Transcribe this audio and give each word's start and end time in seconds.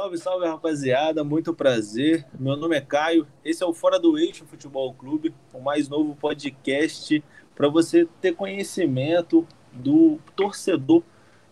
Salve, 0.00 0.16
salve, 0.16 0.46
rapaziada. 0.46 1.22
Muito 1.22 1.52
prazer. 1.52 2.24
Meu 2.38 2.56
nome 2.56 2.74
é 2.74 2.80
Caio. 2.80 3.26
Esse 3.44 3.62
é 3.62 3.66
o 3.66 3.74
Fora 3.74 4.00
do 4.00 4.16
Eixo 4.16 4.46
Futebol 4.46 4.94
Clube, 4.94 5.34
o 5.52 5.60
mais 5.60 5.90
novo 5.90 6.16
podcast 6.16 7.22
para 7.54 7.68
você 7.68 8.08
ter 8.18 8.34
conhecimento 8.34 9.46
do 9.70 10.18
torcedor 10.34 11.02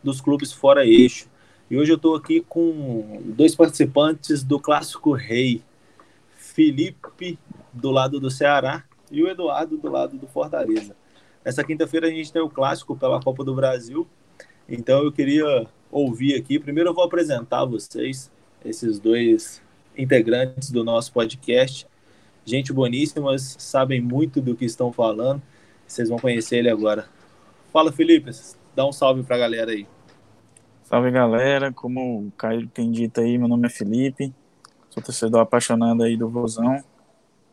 dos 0.02 0.22
clubes 0.22 0.50
fora 0.50 0.86
eixo. 0.86 1.28
E 1.70 1.76
hoje 1.76 1.92
eu 1.92 1.96
estou 1.96 2.16
aqui 2.16 2.40
com 2.40 3.20
dois 3.22 3.54
participantes 3.54 4.42
do 4.42 4.58
Clássico 4.58 5.12
Rei. 5.12 5.62
Felipe, 6.34 7.38
do 7.70 7.90
lado 7.90 8.18
do 8.18 8.30
Ceará, 8.30 8.82
e 9.10 9.22
o 9.22 9.28
Eduardo, 9.28 9.76
do 9.76 9.90
lado 9.90 10.16
do 10.16 10.26
Fortaleza. 10.26 10.96
Nessa 11.44 11.62
quinta-feira 11.62 12.06
a 12.06 12.10
gente 12.10 12.32
tem 12.32 12.40
o 12.40 12.48
Clássico 12.48 12.96
pela 12.96 13.22
Copa 13.22 13.44
do 13.44 13.54
Brasil. 13.54 14.08
Então 14.66 15.04
eu 15.04 15.12
queria 15.12 15.66
ouvir 15.90 16.34
aqui. 16.34 16.58
Primeiro 16.58 16.88
eu 16.88 16.94
vou 16.94 17.04
apresentar 17.04 17.66
vocês, 17.66 18.30
esses 18.64 18.98
dois 18.98 19.62
integrantes 19.96 20.70
do 20.70 20.84
nosso 20.84 21.12
podcast. 21.12 21.86
Gente 22.44 22.72
boníssimas, 22.72 23.56
sabem 23.58 24.00
muito 24.00 24.40
do 24.40 24.56
que 24.56 24.64
estão 24.64 24.92
falando. 24.92 25.42
Vocês 25.86 26.08
vão 26.08 26.18
conhecer 26.18 26.58
ele 26.58 26.70
agora. 26.70 27.06
Fala, 27.72 27.92
Felipe, 27.92 28.30
dá 28.74 28.86
um 28.86 28.92
salve 28.92 29.22
para 29.22 29.36
a 29.36 29.38
galera 29.38 29.70
aí. 29.70 29.86
Salve, 30.84 31.10
galera. 31.10 31.70
Como 31.72 32.26
o 32.26 32.32
Caio 32.32 32.66
tem 32.68 32.90
dito 32.90 33.20
aí, 33.20 33.36
meu 33.36 33.48
nome 33.48 33.66
é 33.66 33.70
Felipe. 33.70 34.32
Sou 34.88 35.02
torcedor 35.02 35.40
apaixonado 35.40 36.02
aí 36.02 36.16
do 36.16 36.28
Vozão. 36.28 36.82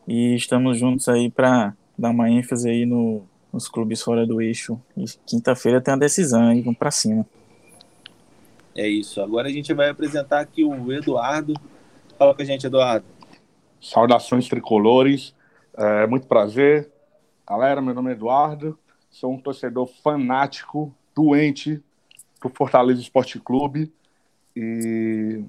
E 0.08 0.34
estamos 0.34 0.78
juntos 0.78 1.08
aí 1.08 1.30
para 1.30 1.74
dar 1.98 2.10
uma 2.10 2.30
ênfase 2.30 2.68
aí 2.70 2.86
no, 2.86 3.22
nos 3.52 3.68
clubes 3.68 4.00
fora 4.00 4.26
do 4.26 4.40
eixo. 4.40 4.80
E 4.96 5.04
quinta-feira 5.26 5.80
tem 5.80 5.94
a 5.94 5.98
decisão 5.98 6.48
aí, 6.48 6.62
vamos 6.62 6.78
para 6.78 6.90
cima. 6.90 7.26
É 8.76 8.86
isso. 8.86 9.22
Agora 9.22 9.48
a 9.48 9.50
gente 9.50 9.72
vai 9.72 9.88
apresentar 9.88 10.40
aqui 10.40 10.62
o 10.62 10.92
Eduardo. 10.92 11.54
Fala 12.18 12.34
com 12.34 12.42
a 12.42 12.44
gente, 12.44 12.66
Eduardo. 12.66 13.06
Saudações 13.80 14.48
tricolores. 14.48 15.34
É, 15.74 16.06
muito 16.06 16.26
prazer. 16.26 16.92
Galera, 17.48 17.80
meu 17.80 17.94
nome 17.94 18.10
é 18.10 18.12
Eduardo. 18.12 18.78
Sou 19.08 19.32
um 19.32 19.40
torcedor 19.40 19.86
fanático, 20.04 20.94
doente 21.14 21.82
do 22.42 22.50
Fortaleza 22.50 23.00
Esporte 23.00 23.40
Clube. 23.40 23.90
E, 24.54 25.42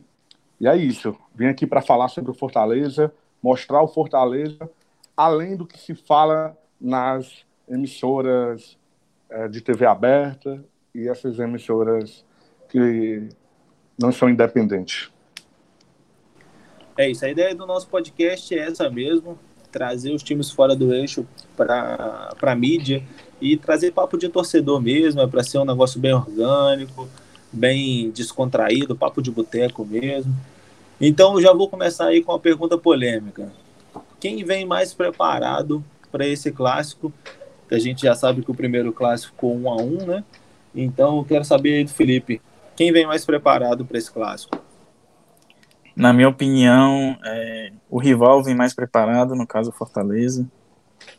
e 0.58 0.66
é 0.66 0.78
isso. 0.78 1.14
Vim 1.36 1.48
aqui 1.48 1.68
para 1.68 1.82
falar 1.82 2.08
sobre 2.08 2.32
o 2.32 2.34
Fortaleza, 2.34 3.14
mostrar 3.44 3.82
o 3.82 3.90
Fortaleza, 3.90 4.70
além 5.18 5.58
do 5.58 5.68
que 5.68 5.78
se 5.78 5.94
fala 5.94 6.58
nas 6.80 7.46
emissoras 7.68 8.78
é, 9.30 9.50
de 9.50 9.60
TV 9.60 9.86
aberta 9.86 10.64
e 10.96 11.10
essas 11.10 11.40
emissoras 11.40 12.26
que 12.70 13.30
não 13.98 14.12
são 14.12 14.30
independentes. 14.30 15.10
É 16.98 17.10
isso, 17.10 17.26
a 17.26 17.30
ideia 17.30 17.54
do 17.54 17.66
nosso 17.66 17.88
podcast 17.88 18.54
é 18.54 18.60
essa 18.60 18.90
mesmo, 18.90 19.38
trazer 19.72 20.12
os 20.12 20.24
times 20.24 20.50
fora 20.50 20.76
do 20.76 20.94
eixo 20.94 21.28
para 21.56 22.34
a 22.42 22.56
mídia 22.56 23.04
e 23.40 23.56
trazer 23.56 23.92
papo 23.92 24.18
de 24.18 24.30
torcedor 24.30 24.82
mesmo, 24.82 25.22
é 25.22 25.28
para 25.28 25.44
ser 25.44 25.60
um 25.60 25.66
negócio 25.66 26.00
bem 26.00 26.14
orgânico, 26.14 27.08
bem 27.52 28.10
descontraído, 28.12 28.96
papo 28.96 29.22
de 29.22 29.30
boteco 29.30 29.86
mesmo. 29.86 30.34
Então 31.00 31.40
já 31.40 31.54
vou 31.54 31.70
começar 31.70 32.08
aí 32.08 32.24
com 32.24 32.32
uma 32.32 32.40
pergunta 32.40 32.78
polêmica. 32.78 33.52
Quem 34.20 34.44
vem 34.44 34.66
mais 34.66 34.94
preparado 34.94 35.84
para 36.12 36.28
esse 36.28 36.52
clássico? 36.52 37.14
A 37.70 37.78
gente 37.78 38.02
já 38.02 38.16
sabe 38.16 38.42
que 38.42 38.50
o 38.50 38.56
primeiro 38.56 38.92
clássico 38.92 39.34
ficou 39.34 39.56
um 39.56 39.70
a 39.70 39.76
um, 39.76 39.98
né? 40.06 40.24
Então 40.74 41.18
eu 41.18 41.26
quero 41.26 41.44
saber 41.44 41.76
aí 41.78 41.84
do 41.84 41.92
Felipe, 41.92 42.42
quem 42.78 42.92
vem 42.94 43.08
mais 43.08 43.26
preparado 43.26 43.84
para 43.84 43.98
esse 43.98 44.12
clássico? 44.12 44.56
Na 45.96 46.14
minha 46.14 46.30
opinião, 46.30 47.18
é, 47.26 47.72
o 47.90 47.98
rival 47.98 48.44
vem 48.44 48.54
mais 48.54 48.74
preparado, 48.74 49.36
no 49.36 49.48
caso 49.48 49.72
Fortaleza, 49.72 50.48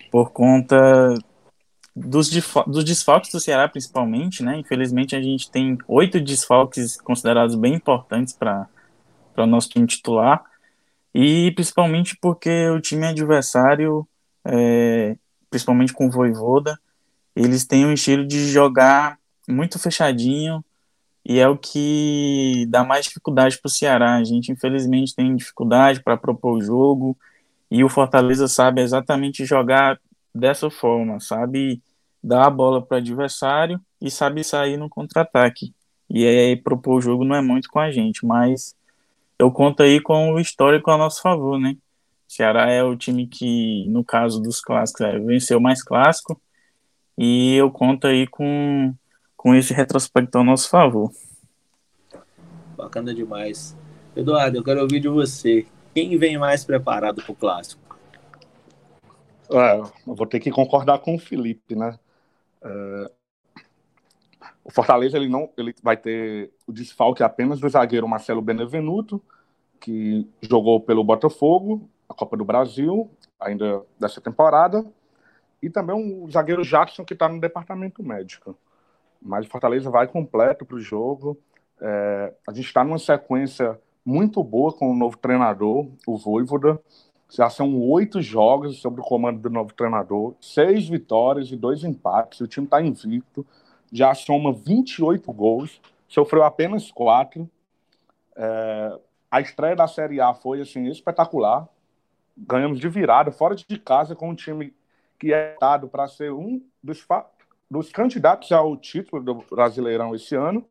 por 0.08 0.30
conta 0.30 1.14
dos, 1.94 2.30
dos 2.64 2.84
desfalques 2.84 3.32
do 3.32 3.40
Ceará, 3.40 3.68
principalmente, 3.68 4.40
né? 4.44 4.56
Infelizmente, 4.56 5.16
a 5.16 5.20
gente 5.20 5.50
tem 5.50 5.76
oito 5.88 6.20
desfalques 6.20 7.00
considerados 7.00 7.56
bem 7.56 7.74
importantes 7.74 8.32
para 8.32 8.68
o 9.36 9.46
nosso 9.46 9.68
time 9.68 9.86
titular, 9.86 10.44
e 11.12 11.50
principalmente 11.56 12.16
porque 12.20 12.68
o 12.68 12.80
time 12.80 13.04
adversário, 13.04 14.06
é, 14.44 15.16
principalmente 15.50 15.92
com 15.92 16.06
o 16.06 16.10
Voivoda, 16.10 16.78
eles 17.34 17.66
têm 17.66 17.84
um 17.84 17.92
estilo 17.92 18.24
de 18.24 18.46
jogar 18.46 19.18
muito 19.48 19.76
fechadinho, 19.76 20.64
e 21.28 21.38
é 21.38 21.46
o 21.46 21.58
que 21.58 22.64
dá 22.70 22.82
mais 22.82 23.04
dificuldade 23.04 23.58
para 23.58 23.68
o 23.68 23.70
Ceará. 23.70 24.16
A 24.16 24.24
gente, 24.24 24.50
infelizmente, 24.50 25.14
tem 25.14 25.36
dificuldade 25.36 26.02
para 26.02 26.16
propor 26.16 26.56
o 26.56 26.62
jogo 26.62 27.14
e 27.70 27.84
o 27.84 27.88
Fortaleza 27.90 28.48
sabe 28.48 28.80
exatamente 28.80 29.44
jogar 29.44 30.00
dessa 30.34 30.70
forma, 30.70 31.20
sabe 31.20 31.82
dar 32.24 32.46
a 32.46 32.50
bola 32.50 32.80
para 32.80 32.94
o 32.94 32.98
adversário 32.98 33.78
e 34.00 34.10
sabe 34.10 34.42
sair 34.42 34.78
no 34.78 34.88
contra-ataque. 34.88 35.74
E 36.08 36.26
aí 36.26 36.56
propor 36.56 36.96
o 36.96 37.00
jogo 37.02 37.24
não 37.24 37.36
é 37.36 37.42
muito 37.42 37.68
com 37.68 37.78
a 37.78 37.90
gente, 37.90 38.24
mas 38.24 38.74
eu 39.38 39.52
conto 39.52 39.82
aí 39.82 40.00
com 40.00 40.32
o 40.32 40.40
histórico 40.40 40.90
a 40.90 40.96
nosso 40.96 41.20
favor, 41.20 41.60
né? 41.60 41.76
O 42.26 42.32
Ceará 42.32 42.70
é 42.70 42.82
o 42.82 42.96
time 42.96 43.26
que, 43.26 43.84
no 43.88 44.02
caso 44.02 44.40
dos 44.40 44.62
clássicos, 44.62 45.02
é, 45.02 45.18
venceu 45.18 45.60
mais 45.60 45.82
clássico 45.82 46.40
e 47.18 47.54
eu 47.54 47.70
conto 47.70 48.06
aí 48.06 48.26
com 48.26 48.94
com 49.38 49.54
esse 49.54 49.72
retrospecto 49.72 50.36
ao 50.36 50.44
nosso 50.44 50.68
favor. 50.68 51.12
Bacana 52.76 53.14
demais. 53.14 53.76
Eduardo, 54.14 54.58
eu 54.58 54.64
quero 54.64 54.80
ouvir 54.80 54.98
de 54.98 55.08
você. 55.08 55.64
Quem 55.94 56.18
vem 56.18 56.36
mais 56.36 56.64
preparado 56.64 57.22
para 57.22 57.32
o 57.32 57.36
clássico? 57.36 57.96
É, 59.50 59.78
eu 59.78 60.14
vou 60.14 60.26
ter 60.26 60.40
que 60.40 60.50
concordar 60.50 60.98
com 60.98 61.14
o 61.14 61.18
Felipe, 61.18 61.76
né? 61.76 61.96
É, 62.60 63.10
o 64.64 64.72
Fortaleza 64.72 65.16
ele 65.16 65.28
não, 65.28 65.48
ele 65.56 65.72
vai 65.82 65.96
ter 65.96 66.52
o 66.66 66.72
desfalque 66.72 67.22
apenas 67.22 67.60
do 67.60 67.68
zagueiro 67.68 68.08
Marcelo 68.08 68.42
Benevenuto, 68.42 69.22
que 69.80 70.28
jogou 70.42 70.80
pelo 70.80 71.04
Botafogo, 71.04 71.88
a 72.08 72.12
Copa 72.12 72.36
do 72.36 72.44
Brasil, 72.44 73.08
ainda 73.38 73.82
dessa 73.98 74.20
temporada, 74.20 74.84
e 75.62 75.70
também 75.70 75.94
o 75.96 76.28
zagueiro 76.28 76.64
Jackson 76.64 77.04
que 77.04 77.14
está 77.14 77.28
no 77.28 77.40
departamento 77.40 78.02
médico. 78.02 78.58
Mas 79.20 79.46
o 79.46 79.50
Fortaleza 79.50 79.90
vai 79.90 80.06
completo 80.06 80.64
para 80.64 80.76
o 80.76 80.80
jogo. 80.80 81.38
É, 81.80 82.34
a 82.46 82.52
gente 82.52 82.66
está 82.66 82.82
numa 82.84 82.98
sequência 82.98 83.78
muito 84.04 84.42
boa 84.42 84.72
com 84.72 84.90
o 84.90 84.96
novo 84.96 85.16
treinador, 85.18 85.88
o 86.06 86.16
Voivoda. 86.16 86.80
Já 87.30 87.50
são 87.50 87.78
oito 87.90 88.22
jogos 88.22 88.80
sob 88.80 89.00
o 89.00 89.04
comando 89.04 89.38
do 89.40 89.50
novo 89.50 89.74
treinador, 89.74 90.34
seis 90.40 90.88
vitórias 90.88 91.52
e 91.52 91.56
dois 91.56 91.84
empates. 91.84 92.40
O 92.40 92.48
time 92.48 92.66
está 92.66 92.80
invicto, 92.80 93.46
já 93.92 94.14
soma 94.14 94.52
28 94.52 95.30
gols, 95.32 95.80
sofreu 96.08 96.42
apenas 96.42 96.90
quatro. 96.90 97.48
É, 98.34 98.98
a 99.30 99.40
estreia 99.40 99.76
da 99.76 99.86
Série 99.86 100.20
A 100.20 100.32
foi 100.32 100.62
assim 100.62 100.86
espetacular. 100.86 101.68
Ganhamos 102.36 102.80
de 102.80 102.88
virada, 102.88 103.30
fora 103.30 103.54
de 103.54 103.78
casa, 103.78 104.14
com 104.14 104.30
um 104.30 104.34
time 104.34 104.72
que 105.18 105.34
é 105.34 105.56
dado 105.60 105.88
para 105.88 106.08
ser 106.08 106.32
um 106.32 106.62
dos 106.82 107.00
dos 107.70 107.90
candidatos 107.90 108.50
ao 108.52 108.76
título 108.76 109.22
do 109.22 109.34
Brasileirão 109.50 110.14
esse 110.14 110.34
ano. 110.34 110.64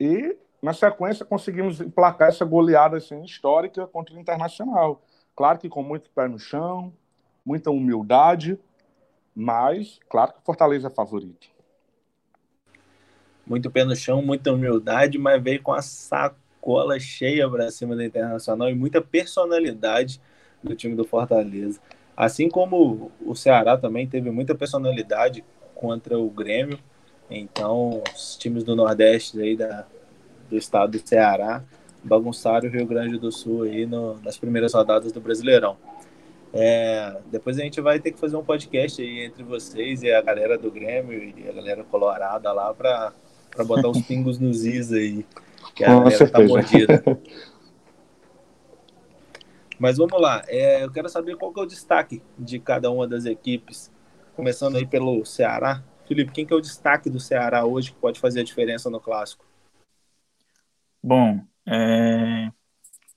E, 0.00 0.36
na 0.62 0.72
sequência, 0.72 1.24
conseguimos 1.24 1.80
emplacar 1.80 2.28
essa 2.28 2.44
goleada 2.44 2.96
assim, 2.96 3.22
histórica 3.22 3.86
contra 3.86 4.14
o 4.14 4.18
Internacional. 4.18 5.02
Claro 5.34 5.58
que 5.58 5.68
com 5.68 5.82
muito 5.82 6.10
pé 6.10 6.26
no 6.28 6.38
chão, 6.38 6.92
muita 7.44 7.70
humildade, 7.70 8.58
mas, 9.34 10.00
claro 10.08 10.32
que 10.32 10.42
Fortaleza 10.44 10.88
é 10.88 10.90
favorito. 10.90 11.48
Muito 13.46 13.70
pé 13.70 13.84
no 13.84 13.94
chão, 13.94 14.22
muita 14.22 14.52
humildade, 14.52 15.18
mas 15.18 15.42
veio 15.42 15.62
com 15.62 15.72
a 15.72 15.82
sacola 15.82 16.98
cheia 16.98 17.48
para 17.48 17.70
cima 17.70 17.94
do 17.94 18.02
Internacional 18.02 18.70
e 18.70 18.74
muita 18.74 19.00
personalidade 19.00 20.20
do 20.62 20.74
time 20.74 20.96
do 20.96 21.04
Fortaleza. 21.04 21.80
Assim 22.16 22.48
como 22.48 23.12
o 23.20 23.34
Ceará 23.34 23.76
também 23.76 24.08
teve 24.08 24.30
muita 24.30 24.54
personalidade 24.54 25.44
contra 25.76 26.18
o 26.18 26.28
Grêmio. 26.28 26.78
Então, 27.30 28.02
os 28.14 28.36
times 28.36 28.64
do 28.64 28.74
Nordeste 28.74 29.40
aí 29.40 29.56
da, 29.56 29.86
do 30.50 30.56
estado 30.56 30.98
do 30.98 31.08
Ceará 31.08 31.62
bagunçaram 32.02 32.68
o 32.68 32.72
Rio 32.72 32.86
Grande 32.86 33.18
do 33.18 33.30
Sul 33.32 33.62
aí 33.62 33.84
no, 33.84 34.18
nas 34.20 34.36
primeiras 34.38 34.74
rodadas 34.74 35.12
do 35.12 35.20
Brasileirão. 35.20 35.76
É, 36.52 37.18
depois 37.30 37.58
a 37.58 37.62
gente 37.62 37.80
vai 37.80 37.98
ter 37.98 38.12
que 38.12 38.18
fazer 38.18 38.36
um 38.36 38.44
podcast 38.44 39.02
aí 39.02 39.24
entre 39.24 39.42
vocês 39.42 40.02
e 40.02 40.10
a 40.10 40.22
galera 40.22 40.56
do 40.56 40.70
Grêmio 40.70 41.34
e 41.36 41.48
a 41.48 41.52
galera 41.52 41.84
colorada 41.84 42.52
lá 42.52 42.72
para 42.72 43.12
botar 43.64 43.88
os 43.88 44.00
pingos 44.06 44.38
nos 44.38 44.64
is 44.64 44.92
aí, 44.92 45.26
que 45.74 45.84
a 45.84 45.88
Com 45.88 46.04
galera 46.04 46.10
tá 46.10 46.16
certeza. 46.16 46.32
tá 46.32 46.48
mordida. 46.48 47.02
Mas 49.78 49.98
vamos 49.98 50.18
lá, 50.18 50.42
é, 50.48 50.84
eu 50.84 50.90
quero 50.90 51.08
saber 51.08 51.36
qual 51.36 51.52
que 51.52 51.60
é 51.60 51.62
o 51.64 51.66
destaque 51.66 52.22
de 52.38 52.58
cada 52.58 52.90
uma 52.90 53.06
das 53.06 53.26
equipes 53.26 53.90
Começando 54.36 54.76
aí 54.76 54.86
pelo 54.86 55.24
Ceará. 55.24 55.82
Felipe, 56.06 56.30
quem 56.30 56.44
que 56.46 56.52
é 56.52 56.56
o 56.56 56.60
destaque 56.60 57.08
do 57.08 57.18
Ceará 57.18 57.64
hoje 57.64 57.90
que 57.90 57.98
pode 57.98 58.20
fazer 58.20 58.40
a 58.40 58.44
diferença 58.44 58.90
no 58.90 59.00
clássico? 59.00 59.46
Bom, 61.02 61.40
é... 61.66 62.52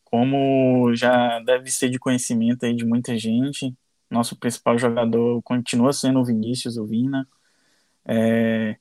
como 0.05 0.95
já 0.95 1.39
deve 1.41 1.69
ser 1.69 1.89
de 1.89 1.99
conhecimento 1.99 2.65
aí 2.65 2.73
de 2.73 2.85
muita 2.85 3.17
gente, 3.17 3.75
nosso 4.09 4.37
principal 4.37 4.77
jogador 4.79 5.41
continua 5.43 5.91
sendo 5.91 6.19
o 6.19 6.25
Vinícius, 6.25 6.77
o 6.77 6.85
Vina. 6.85 7.27
É, 8.05 8.77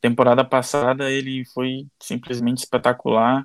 temporada 0.00 0.44
passada 0.44 1.10
ele 1.10 1.44
foi 1.44 1.88
simplesmente 2.00 2.58
espetacular, 2.58 3.44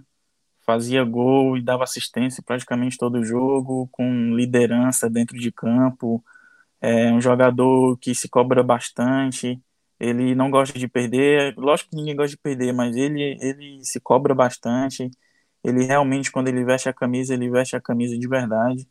fazia 0.62 1.04
gol 1.04 1.58
e 1.58 1.64
dava 1.64 1.84
assistência 1.84 2.44
praticamente 2.46 2.96
todo 2.96 3.18
o 3.20 3.26
jogo, 3.26 3.90
com 3.92 4.36
liderança 4.36 5.10
dentro 5.10 5.38
de 5.38 5.52
campo. 5.52 6.24
É 6.88 7.12
um 7.12 7.20
jogador 7.20 7.98
que 7.98 8.14
se 8.14 8.30
cobra 8.30 8.62
bastante, 8.62 9.60
ele 10.00 10.36
não 10.36 10.52
gosta 10.52 10.78
de 10.78 10.88
perder, 10.88 11.56
lógico 11.58 11.90
que 11.90 11.96
ninguém 11.96 12.16
gosta 12.16 12.32
de 12.32 12.38
perder, 12.38 12.74
mas 12.74 12.96
ele, 12.96 13.38
ele 13.42 13.84
se 13.84 14.00
cobra 14.00 14.36
bastante. 14.36 15.10
Ele 15.64 15.84
realmente, 15.86 16.32
quando 16.32 16.48
ele 16.50 16.64
veste 16.64 16.88
a 16.90 16.94
camisa, 16.94 17.34
ele 17.34 17.50
veste 17.50 17.76
a 17.76 17.82
camisa 17.82 18.18
de 18.18 18.28
verdade. 18.28 18.88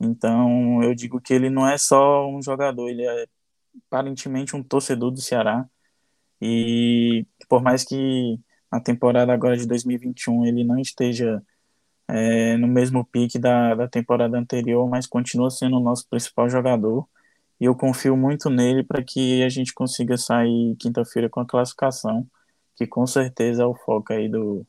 Então, 0.00 0.82
eu 0.82 0.94
digo 0.94 1.20
que 1.20 1.34
ele 1.34 1.50
não 1.50 1.68
é 1.68 1.78
só 1.78 2.28
um 2.28 2.42
jogador, 2.42 2.88
ele 2.88 3.04
é 3.04 3.26
aparentemente 3.88 4.54
um 4.56 4.62
torcedor 4.62 5.10
do 5.10 5.20
Ceará. 5.20 5.66
E 6.40 7.26
por 7.48 7.62
mais 7.62 7.84
que 7.84 8.38
na 8.70 8.80
temporada 8.80 9.32
agora 9.32 9.56
de 9.56 9.66
2021 9.66 10.46
ele 10.46 10.64
não 10.64 10.78
esteja 10.78 11.42
é, 12.08 12.56
no 12.58 12.68
mesmo 12.68 13.04
pique 13.04 13.38
da, 13.38 13.74
da 13.74 13.88
temporada 13.88 14.38
anterior, 14.38 14.88
mas 14.88 15.06
continua 15.06 15.50
sendo 15.50 15.78
o 15.78 15.80
nosso 15.82 16.08
principal 16.08 16.48
jogador. 16.48 17.08
E 17.60 17.64
eu 17.64 17.74
confio 17.74 18.16
muito 18.16 18.50
nele 18.50 18.82
para 18.82 19.02
que 19.02 19.42
a 19.42 19.48
gente 19.48 19.72
consiga 19.72 20.16
sair 20.16 20.76
quinta-feira 20.76 21.28
com 21.28 21.40
a 21.40 21.46
classificação, 21.46 22.26
que 22.76 22.86
com 22.86 23.06
certeza 23.06 23.62
é 23.62 23.66
o 23.66 23.74
foco 23.74 24.12
aí 24.12 24.28
do, 24.28 24.66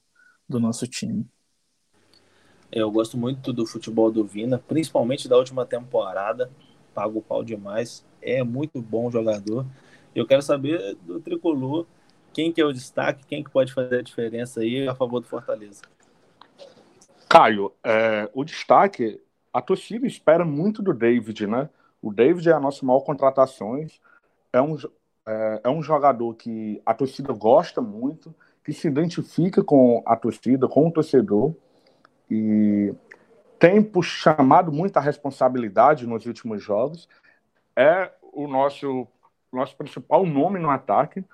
do 0.47 0.59
nosso 0.59 0.87
time. 0.87 1.25
Eu 2.71 2.91
gosto 2.91 3.17
muito 3.17 3.53
do 3.53 3.65
futebol 3.65 4.11
do 4.11 4.23
Vina, 4.23 4.57
principalmente 4.57 5.27
da 5.27 5.37
última 5.37 5.65
temporada. 5.65 6.51
Pago 6.93 7.19
o 7.19 7.21
pau 7.21 7.43
demais. 7.43 8.05
É 8.21 8.43
muito 8.43 8.81
bom 8.81 9.09
jogador. 9.09 9.65
Eu 10.13 10.25
quero 10.25 10.41
saber 10.41 10.95
do 11.01 11.19
tricolor 11.19 11.85
quem 12.33 12.51
que 12.51 12.59
é 12.59 12.65
o 12.65 12.73
destaque, 12.73 13.25
quem 13.25 13.43
que 13.43 13.49
pode 13.49 13.73
fazer 13.73 13.99
a 13.99 14.01
diferença 14.01 14.59
aí 14.59 14.87
a 14.87 14.93
favor 14.93 15.21
do 15.21 15.27
Fortaleza. 15.27 15.81
Caio, 17.29 17.71
é, 17.83 18.29
o 18.33 18.43
destaque, 18.43 19.21
a 19.53 19.61
torcida 19.61 20.05
espera 20.05 20.43
muito 20.43 20.81
do 20.81 20.93
David, 20.93 21.47
né? 21.47 21.69
O 22.05 22.13
David 22.13 22.47
é 22.47 22.53
a 22.53 22.59
nossa 22.59 22.85
maior 22.85 22.99
contratação. 22.99 23.83
É 24.53 24.61
um, 24.61 24.77
é, 25.25 25.61
é 25.63 25.69
um 25.69 25.81
jogador 25.81 26.35
que 26.35 26.79
a 26.85 26.93
torcida 26.93 27.33
gosta 27.33 27.81
muito, 27.81 28.31
que 28.63 28.71
se 28.71 28.87
identifica 28.87 29.63
com 29.63 30.03
a 30.05 30.15
torcida, 30.15 30.67
com 30.67 30.87
o 30.87 30.91
torcedor 30.91 31.55
e 32.29 32.93
tem 33.57 33.89
chamado 34.03 34.71
muita 34.71 34.99
responsabilidade 34.99 36.05
nos 36.05 36.27
últimos 36.27 36.61
jogos. 36.61 37.09
É 37.75 38.11
o 38.21 38.47
nosso, 38.47 39.07
nosso 39.51 39.75
principal 39.75 40.27
nome 40.27 40.59
no 40.59 40.69
ataque, 40.69 41.25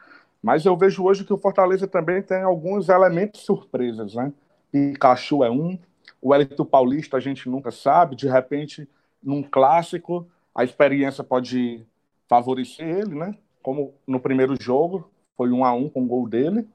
mas 0.42 0.66
eu 0.66 0.78
vejo 0.78 1.04
hoje 1.04 1.26
que 1.26 1.34
o 1.34 1.38
Fortaleza 1.38 1.86
também 1.86 2.22
tem 2.22 2.44
alguns 2.44 2.88
elementos 2.88 3.42
surpresas, 3.42 4.16
né? 4.16 4.32
Pikachu 4.72 5.44
é 5.44 5.52
um, 5.52 5.78
o 6.22 6.30
Wellington 6.30 6.64
Paulista 6.64 7.18
a 7.18 7.20
gente 7.20 7.50
nunca 7.50 7.72
sabe, 7.72 8.16
de 8.16 8.30
repente, 8.30 8.88
num 9.22 9.44
clássico, 9.44 10.26
a 10.54 10.64
experiência 10.64 11.24
pode 11.24 11.86
favorecer 12.28 12.88
ele, 12.88 13.16
né? 13.16 13.38
Como 13.62 13.94
no 14.08 14.20
primeiro 14.20 14.56
jogo, 14.62 15.10
foi 15.36 15.52
um 15.52 15.64
a 15.64 15.74
um 15.74 15.90
com 15.90 16.04
o 16.04 16.08
gol 16.08 16.28
dele, 16.28 16.68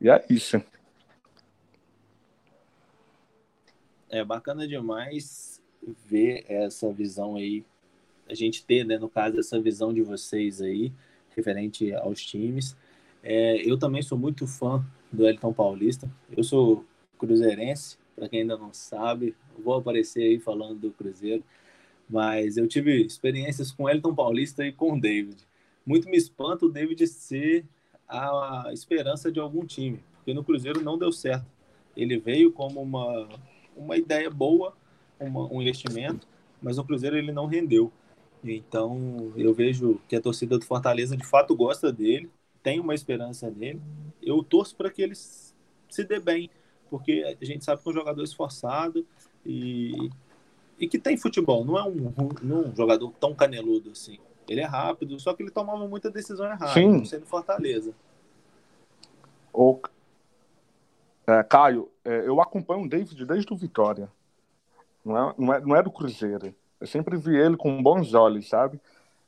e 0.00 0.08
é 0.08 0.24
isso. 0.28 0.62
é 4.10 4.24
bacana 4.24 4.66
demais 4.66 5.62
ver 6.04 6.44
essa 6.48 6.92
visão 6.92 7.36
aí, 7.36 7.64
a 8.28 8.34
gente 8.34 8.64
ter, 8.64 8.84
né, 8.84 8.98
no 8.98 9.08
caso, 9.08 9.38
essa 9.38 9.58
visão 9.60 9.94
de 9.94 10.02
vocês 10.02 10.60
aí, 10.60 10.92
referente 11.34 11.94
aos 11.94 12.24
times. 12.24 12.76
É, 13.22 13.56
eu 13.64 13.78
também 13.78 14.02
sou 14.02 14.18
muito 14.18 14.46
fã 14.46 14.84
do 15.12 15.26
Elton 15.26 15.52
Paulista, 15.52 16.10
eu 16.36 16.42
sou 16.42 16.84
cruzeirense, 17.18 17.98
para 18.14 18.28
quem 18.28 18.40
ainda 18.40 18.56
não 18.56 18.72
sabe, 18.72 19.34
vou 19.58 19.74
aparecer 19.74 20.22
aí 20.22 20.38
falando 20.38 20.74
do 20.74 20.90
Cruzeiro, 20.90 21.42
mas 22.10 22.56
eu 22.56 22.66
tive 22.66 23.02
experiências 23.02 23.70
com 23.70 23.88
Elton 23.88 24.14
Paulista 24.14 24.66
e 24.66 24.72
com 24.72 24.94
o 24.94 25.00
David. 25.00 25.36
Muito 25.86 26.08
me 26.08 26.16
espanta 26.16 26.66
o 26.66 26.70
David 26.70 27.06
ser 27.06 27.64
a 28.08 28.70
esperança 28.72 29.30
de 29.30 29.38
algum 29.38 29.64
time, 29.64 30.00
porque 30.16 30.34
no 30.34 30.44
Cruzeiro 30.44 30.82
não 30.82 30.98
deu 30.98 31.12
certo. 31.12 31.46
Ele 31.96 32.18
veio 32.18 32.52
como 32.52 32.80
uma 32.82 33.28
uma 33.76 33.96
ideia 33.96 34.28
boa, 34.28 34.74
uma, 35.18 35.50
um 35.52 35.62
investimento, 35.62 36.26
mas 36.60 36.76
o 36.76 36.84
Cruzeiro 36.84 37.16
ele 37.16 37.32
não 37.32 37.46
rendeu. 37.46 37.90
Então 38.44 39.32
eu 39.36 39.54
vejo 39.54 40.00
que 40.08 40.16
a 40.16 40.20
torcida 40.20 40.58
do 40.58 40.64
Fortaleza 40.64 41.16
de 41.16 41.24
fato 41.24 41.54
gosta 41.54 41.92
dele, 41.92 42.30
tem 42.62 42.80
uma 42.80 42.94
esperança 42.94 43.50
nele. 43.50 43.80
Eu 44.22 44.42
torço 44.42 44.76
para 44.76 44.90
que 44.90 45.00
ele 45.00 45.14
se 45.14 46.04
dê 46.04 46.20
bem, 46.20 46.50
porque 46.90 47.36
a 47.40 47.44
gente 47.44 47.64
sabe 47.64 47.82
que 47.82 47.88
é 47.88 47.90
um 47.90 47.94
jogador 47.94 48.22
esforçado 48.22 49.06
e, 49.44 50.10
e 50.80 50.88
que 50.88 50.98
tem 50.98 51.16
futebol. 51.16 51.64
Não 51.64 51.78
é 51.78 51.84
um, 51.84 52.12
é 52.16 52.54
um 52.54 52.74
jogador 52.74 53.12
tão 53.20 53.34
caneludo 53.34 53.90
assim. 53.90 54.18
Ele 54.48 54.62
é 54.62 54.64
rápido, 54.64 55.20
só 55.20 55.34
que 55.34 55.42
ele 55.42 55.50
tomava 55.50 55.86
muita 55.86 56.10
decisão 56.10 56.46
errada, 56.46 56.72
Sim. 56.72 57.04
sendo 57.04 57.26
Fortaleza. 57.26 57.92
O, 59.52 59.78
é, 61.26 61.42
Caio, 61.44 61.88
é, 62.04 62.26
eu 62.26 62.40
acompanho 62.40 62.82
o 62.82 62.88
David 62.88 63.24
desde 63.26 63.52
o 63.52 63.56
Vitória. 63.56 64.10
Não 65.04 65.16
é, 65.16 65.34
não, 65.38 65.54
é, 65.54 65.60
não 65.60 65.76
é 65.76 65.82
do 65.82 65.90
Cruzeiro. 65.90 66.54
Eu 66.80 66.86
sempre 66.86 67.16
vi 67.16 67.36
ele 67.36 67.56
com 67.56 67.80
bons 67.82 68.14
olhos, 68.14 68.48
sabe? 68.48 68.80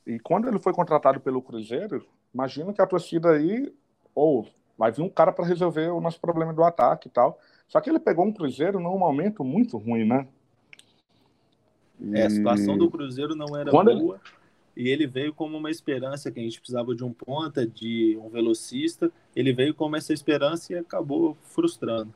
E 0.07 0.19
quando 0.19 0.49
ele 0.49 0.59
foi 0.59 0.73
contratado 0.73 1.21
pelo 1.21 1.43
Cruzeiro, 1.43 2.05
imagina 2.35 2.73
que 2.73 2.81
a 2.83 2.87
torcida 2.87 3.31
aí, 3.31 3.73
ou 4.15 4.41
oh, 4.41 4.47
vai 4.77 4.91
vir 4.91 5.03
um 5.03 5.09
cara 5.09 5.31
para 5.31 5.45
resolver 5.45 5.91
o 5.91 6.01
nosso 6.01 6.21
problema 6.21 6.53
do 6.53 6.65
ataque 6.65 7.09
e 7.09 7.11
tal. 7.11 7.39
Só 7.69 7.81
que 7.81 7.91
ele 7.91 8.01
pegou 8.01 8.25
um 8.25 8.33
Cruzeiro 8.33 8.81
num 8.81 8.99
momento 8.99 9.45
muito 9.45 9.77
ruim, 9.77 10.05
né? 10.05 10.27
E... 12.03 12.19
É, 12.19 12.27
a 12.27 12.31
situação 12.31 12.77
do 12.77 12.91
Cruzeiro 12.91 13.35
não 13.35 13.57
era 13.57 13.71
quando 13.71 13.97
boa. 13.97 14.21
E 14.77 14.89
ele 14.89 15.07
veio 15.07 15.35
como 15.35 15.57
uma 15.57 15.71
esperança 15.71 16.31
que 16.31 16.41
a 16.41 16.43
gente 16.43 16.59
precisava 16.59 16.95
de 16.95 17.05
um 17.05 17.13
ponta, 17.13 17.67
de 17.67 18.19
um 18.23 18.29
velocista. 18.29 19.13
Ele 19.37 19.53
veio 19.53 19.75
como 19.75 19.97
essa 19.97 20.13
esperança 20.13 20.73
e 20.73 20.77
acabou 20.77 21.37
frustrando. 21.43 22.13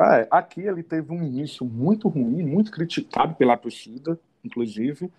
É, 0.00 0.26
aqui 0.30 0.62
ele 0.62 0.82
teve 0.82 1.12
um 1.12 1.22
início 1.22 1.66
muito 1.66 2.08
ruim, 2.08 2.42
muito 2.42 2.70
criticado 2.70 3.34
pela 3.34 3.56
torcida, 3.56 4.18
inclusive. 4.42 5.10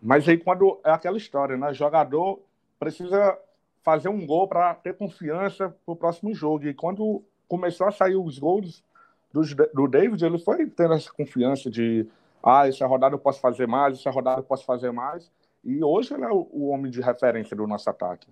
Mas 0.00 0.28
aí 0.28 0.36
quando 0.36 0.78
é 0.84 0.90
aquela 0.90 1.16
história, 1.16 1.56
né? 1.56 1.70
O 1.70 1.74
jogador 1.74 2.40
precisa 2.78 3.36
fazer 3.82 4.08
um 4.08 4.24
gol 4.26 4.46
para 4.46 4.74
ter 4.74 4.94
confiança 4.94 5.70
para 5.84 5.92
o 5.92 5.96
próximo 5.96 6.34
jogo. 6.34 6.66
E 6.66 6.74
quando 6.74 7.24
começou 7.48 7.86
a 7.86 7.92
sair 7.92 8.14
os 8.14 8.38
gols 8.38 8.84
do, 9.32 9.42
do 9.72 9.88
David, 9.88 10.24
ele 10.24 10.38
foi 10.38 10.66
tendo 10.66 10.94
essa 10.94 11.10
confiança 11.12 11.70
de 11.70 12.06
ah, 12.42 12.68
essa 12.68 12.86
rodada 12.86 13.14
eu 13.14 13.18
posso 13.18 13.40
fazer 13.40 13.66
mais, 13.66 13.98
essa 13.98 14.10
rodada 14.10 14.40
eu 14.40 14.44
posso 14.44 14.64
fazer 14.64 14.90
mais. 14.90 15.30
E 15.64 15.82
hoje 15.82 16.12
ele 16.12 16.24
é 16.24 16.30
o, 16.30 16.48
o 16.52 16.68
homem 16.68 16.90
de 16.90 17.00
referência 17.00 17.56
do 17.56 17.66
nosso 17.66 17.88
ataque. 17.88 18.28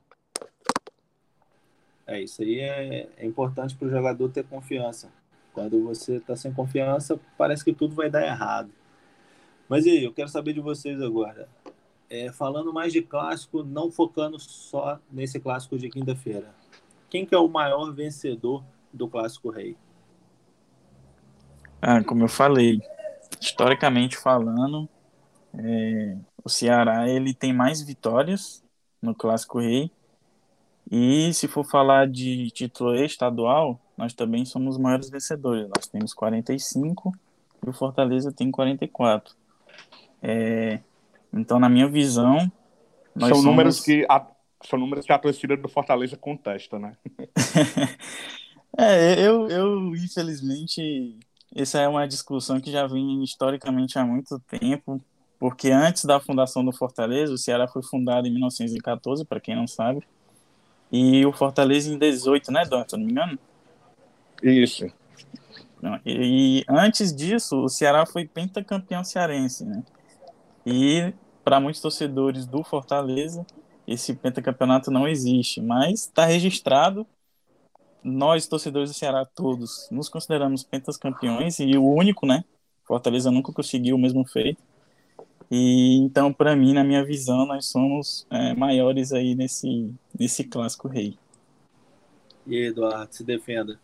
É, 2.06 2.20
isso 2.20 2.42
aí 2.42 2.58
é, 2.58 3.08
é 3.16 3.24
importante 3.26 3.76
para 3.76 3.86
o 3.86 3.90
jogador 3.90 4.28
ter 4.30 4.44
confiança. 4.44 5.12
Quando 5.52 5.82
você 5.84 6.16
está 6.16 6.34
sem 6.34 6.52
confiança, 6.52 7.20
parece 7.38 7.64
que 7.64 7.72
tudo 7.72 7.94
vai 7.94 8.10
dar 8.10 8.26
errado. 8.26 8.70
Mas 9.68 9.86
e 9.86 9.90
aí, 9.90 10.04
eu 10.04 10.12
quero 10.12 10.28
saber 10.28 10.52
de 10.52 10.60
vocês 10.60 11.00
agora. 11.00 11.48
É, 12.08 12.32
falando 12.32 12.72
mais 12.72 12.92
de 12.92 13.02
clássico, 13.02 13.62
não 13.62 13.92
focando 13.92 14.40
só 14.40 14.98
nesse 15.10 15.38
clássico 15.38 15.78
de 15.78 15.88
quinta-feira. 15.88 16.52
Quem 17.08 17.24
que 17.24 17.34
é 17.34 17.38
o 17.38 17.48
maior 17.48 17.92
vencedor 17.92 18.64
do 18.92 19.06
Clássico 19.06 19.50
Rei? 19.50 19.76
Ah, 21.82 22.02
como 22.04 22.24
eu 22.24 22.28
falei, 22.28 22.80
historicamente 23.40 24.16
falando, 24.16 24.88
é, 25.54 26.16
o 26.44 26.48
Ceará 26.48 27.08
ele 27.08 27.32
tem 27.32 27.52
mais 27.52 27.80
vitórias 27.82 28.62
no 29.00 29.14
Clássico 29.14 29.60
Rei. 29.60 29.90
E 30.90 31.32
se 31.32 31.46
for 31.46 31.64
falar 31.64 32.08
de 32.08 32.50
título 32.50 32.94
estadual, 32.96 33.80
nós 33.96 34.12
também 34.12 34.44
somos 34.44 34.76
os 34.76 34.80
maiores 34.80 35.08
vencedores. 35.08 35.68
Nós 35.68 35.86
temos 35.86 36.12
45 36.12 37.12
e 37.64 37.70
o 37.70 37.72
Fortaleza 37.72 38.32
tem 38.32 38.50
44. 38.50 39.34
É, 40.22 40.80
então, 41.32 41.58
na 41.58 41.68
minha 41.68 41.88
visão. 41.88 42.50
são, 43.18 43.28
somos... 43.28 43.44
números 43.44 43.80
que 43.80 44.04
a, 44.08 44.26
são 44.64 44.78
números 44.78 45.06
que 45.06 45.12
a 45.12 45.18
torcida 45.18 45.56
do 45.56 45.68
Fortaleza 45.68 46.16
contesta, 46.16 46.78
né? 46.78 46.96
é, 48.76 49.20
eu, 49.20 49.48
eu, 49.48 49.94
infelizmente, 49.94 51.18
essa 51.54 51.80
é 51.80 51.88
uma 51.88 52.06
discussão 52.06 52.60
que 52.60 52.70
já 52.70 52.86
vem 52.86 53.22
historicamente 53.22 53.98
há 53.98 54.04
muito 54.04 54.38
tempo, 54.40 55.02
porque 55.38 55.70
antes 55.70 56.04
da 56.04 56.20
fundação 56.20 56.64
do 56.64 56.72
Fortaleza, 56.72 57.32
o 57.32 57.38
Ceará 57.38 57.66
foi 57.66 57.82
fundado 57.82 58.28
em 58.28 58.30
1914, 58.30 59.24
para 59.24 59.40
quem 59.40 59.56
não 59.56 59.66
sabe, 59.66 60.06
e 60.92 61.24
o 61.24 61.32
Fortaleza 61.32 61.92
em 61.92 61.98
18, 61.98 62.50
né, 62.50 62.64
Dom? 62.64 62.84
Se 62.86 62.96
não 62.96 63.04
me 63.04 63.12
engano? 63.12 63.38
Isso. 64.42 64.86
E 66.04 66.64
antes 66.68 67.14
disso, 67.14 67.64
o 67.64 67.68
Ceará 67.68 68.04
foi 68.04 68.26
pentacampeão 68.26 69.02
cearense, 69.02 69.64
né? 69.64 69.82
E 70.66 71.14
para 71.42 71.58
muitos 71.60 71.80
torcedores 71.80 72.46
do 72.46 72.62
Fortaleza, 72.62 73.46
esse 73.86 74.14
pentacampeonato 74.14 74.90
não 74.90 75.08
existe, 75.08 75.60
mas 75.60 76.00
está 76.00 76.24
registrado. 76.24 77.06
Nós, 78.02 78.46
torcedores 78.46 78.90
do 78.90 78.94
Ceará, 78.94 79.24
todos, 79.24 79.88
nos 79.90 80.08
consideramos 80.08 80.62
pentacampeões 80.62 81.58
e 81.58 81.76
o 81.76 81.84
único, 81.84 82.26
né? 82.26 82.44
Fortaleza 82.84 83.30
nunca 83.30 83.52
conseguiu 83.52 83.96
o 83.96 83.98
mesmo 83.98 84.24
feito. 84.26 84.62
E 85.50 85.96
então, 85.98 86.32
para 86.32 86.56
mim, 86.56 86.72
na 86.72 86.84
minha 86.84 87.04
visão, 87.04 87.44
nós 87.44 87.66
somos 87.66 88.26
é, 88.30 88.54
maiores 88.54 89.12
aí 89.12 89.34
nesse, 89.34 89.94
nesse 90.18 90.44
clássico 90.44 90.88
rei. 90.88 91.18
E 92.46 92.56
aí, 92.56 92.66
Eduardo, 92.66 93.14
se 93.14 93.24
defenda. 93.24 93.78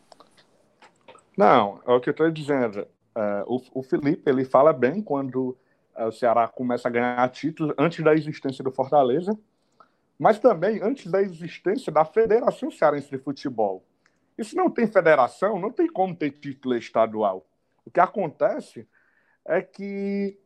Não, 1.36 1.80
é 1.86 1.92
o 1.92 2.00
que 2.00 2.08
eu 2.08 2.12
estou 2.12 2.30
dizendo. 2.30 2.86
É, 3.14 3.44
o, 3.46 3.60
o 3.74 3.82
Felipe 3.82 4.28
ele 4.30 4.44
fala 4.44 4.72
bem 4.72 5.02
quando 5.02 5.56
é, 5.94 6.04
o 6.04 6.12
Ceará 6.12 6.48
começa 6.48 6.88
a 6.88 6.90
ganhar 6.90 7.28
títulos 7.30 7.74
antes 7.78 8.04
da 8.04 8.14
existência 8.14 8.64
do 8.64 8.72
Fortaleza, 8.72 9.38
mas 10.18 10.38
também 10.38 10.82
antes 10.82 11.10
da 11.10 11.20
existência 11.22 11.92
da 11.92 12.04
Federação 12.04 12.70
Cearense 12.70 13.10
de 13.10 13.18
Futebol. 13.18 13.84
Se 14.42 14.54
não 14.54 14.70
tem 14.70 14.86
federação, 14.86 15.58
não 15.58 15.72
tem 15.72 15.86
como 15.86 16.14
ter 16.14 16.30
título 16.32 16.76
estadual. 16.76 17.46
O 17.84 17.90
que 17.90 18.00
acontece 18.00 18.88
é 19.44 19.62
que 19.62 20.38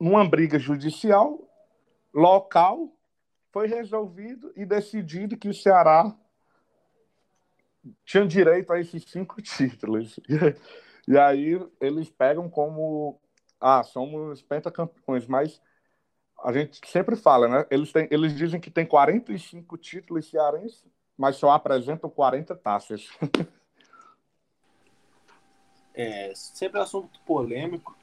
numa 0.00 0.26
briga 0.28 0.58
judicial 0.58 1.40
local 2.12 2.92
foi 3.52 3.66
resolvido 3.66 4.52
e 4.56 4.64
decidido 4.64 5.36
que 5.36 5.48
o 5.48 5.54
Ceará 5.54 6.16
tinha 8.04 8.26
direito 8.26 8.72
a 8.72 8.80
esses 8.80 9.04
cinco 9.04 9.40
títulos. 9.42 10.18
E 11.06 11.18
aí 11.18 11.60
eles 11.80 12.10
pegam 12.10 12.48
como 12.48 13.20
ah, 13.60 13.82
somos 13.82 14.42
pentacampeões, 14.42 15.26
mas 15.26 15.60
a 16.42 16.52
gente 16.52 16.80
sempre 16.86 17.16
fala, 17.16 17.48
né? 17.48 17.66
Eles, 17.70 17.92
têm, 17.92 18.06
eles 18.10 18.34
dizem 18.36 18.60
que 18.60 18.70
tem 18.70 18.84
45 18.84 19.78
títulos 19.78 20.28
cearenses, 20.28 20.84
mas 21.16 21.36
só 21.36 21.50
apresentam 21.50 22.10
40 22.10 22.54
taças. 22.56 23.08
É, 25.96 26.32
sempre 26.34 26.80
assunto 26.80 27.20
polêmico, 27.24 27.96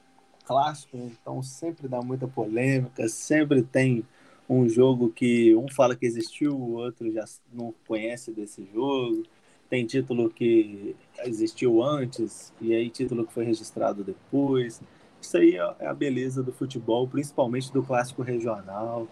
clássico, 0.46 0.96
então 0.96 1.42
sempre 1.42 1.86
dá 1.86 2.00
muita 2.00 2.26
polêmica, 2.26 3.06
sempre 3.06 3.62
tem 3.62 4.02
um 4.48 4.68
jogo 4.68 5.10
que 5.10 5.54
um 5.54 5.68
fala 5.68 5.94
que 5.94 6.06
existiu, 6.06 6.56
o 6.56 6.72
outro 6.72 7.10
já 7.12 7.24
não 7.52 7.74
conhece 7.86 8.32
desse 8.32 8.66
jogo. 8.72 9.24
Tem 9.68 9.86
título 9.86 10.28
que 10.28 10.94
existiu 11.24 11.82
antes 11.82 12.52
e 12.60 12.74
aí 12.74 12.90
título 12.90 13.26
que 13.26 13.32
foi 13.32 13.44
registrado 13.44 14.04
depois. 14.04 14.82
Isso 15.20 15.36
aí 15.36 15.56
é 15.56 15.86
a 15.86 15.94
beleza 15.94 16.42
do 16.42 16.52
futebol, 16.52 17.06
principalmente 17.08 17.72
do 17.72 17.82
clássico 17.82 18.22
regional. 18.22 19.08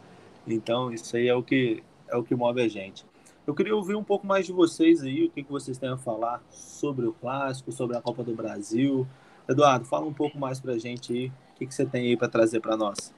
Então, 0.47 0.93
isso 0.93 1.17
aí 1.17 1.29
é 1.29 1.35
o 1.35 1.43
que 1.43 1.83
é 2.09 2.17
o 2.17 2.25
que 2.25 2.35
move 2.35 2.61
a 2.61 2.69
gente. 2.69 3.07
Eu 3.51 3.55
queria 3.57 3.75
ouvir 3.75 3.97
um 3.97 4.05
pouco 4.05 4.25
mais 4.25 4.47
de 4.47 4.53
vocês 4.53 5.03
aí, 5.03 5.25
o 5.25 5.31
que, 5.33 5.43
que 5.43 5.51
vocês 5.51 5.77
têm 5.77 5.89
a 5.89 5.97
falar 5.97 6.41
sobre 6.51 7.05
o 7.05 7.13
clássico, 7.13 7.73
sobre 7.73 7.97
a 7.97 8.01
Copa 8.01 8.23
do 8.23 8.33
Brasil. 8.33 9.05
Eduardo, 9.49 9.85
fala 9.87 10.07
um 10.07 10.15
pouco 10.15 10.39
mais 10.39 10.61
para 10.61 10.75
a 10.75 10.79
gente 10.79 11.13
aí, 11.13 11.27
o 11.27 11.55
que, 11.57 11.67
que 11.67 11.75
você 11.75 11.85
tem 11.85 12.07
aí 12.07 12.17
para 12.17 12.29
trazer 12.29 12.61
para 12.61 12.77
nós. 12.77 13.13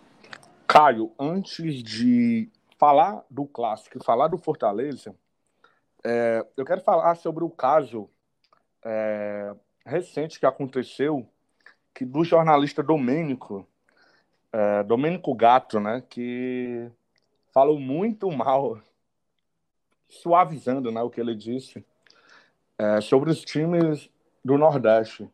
Caio, 0.66 1.12
antes 1.18 1.82
de 1.82 2.48
falar 2.78 3.22
do 3.28 3.44
clássico 3.44 4.02
falar 4.02 4.28
do 4.28 4.38
Fortaleza, 4.38 5.14
é, 6.02 6.42
eu 6.56 6.64
quero 6.64 6.80
falar 6.80 7.14
sobre 7.16 7.44
o 7.44 7.50
caso 7.50 8.08
é, 8.82 9.54
recente 9.84 10.40
que 10.40 10.46
aconteceu 10.46 11.28
que 11.94 12.06
do 12.06 12.24
jornalista 12.24 12.82
Domênico, 12.82 13.68
é, 14.50 14.82
Domênico 14.82 15.34
Gato, 15.34 15.78
né, 15.78 16.02
que 16.08 16.90
falou 17.52 17.78
muito 17.78 18.30
mal, 18.32 18.80
suavizando 20.12 20.92
né, 20.92 21.00
o 21.02 21.08
que 21.08 21.20
ele 21.20 21.34
disse, 21.34 21.84
é, 22.78 23.00
sobre 23.00 23.30
os 23.30 23.40
times 23.40 24.10
do 24.44 24.58
Nordeste. 24.58 25.28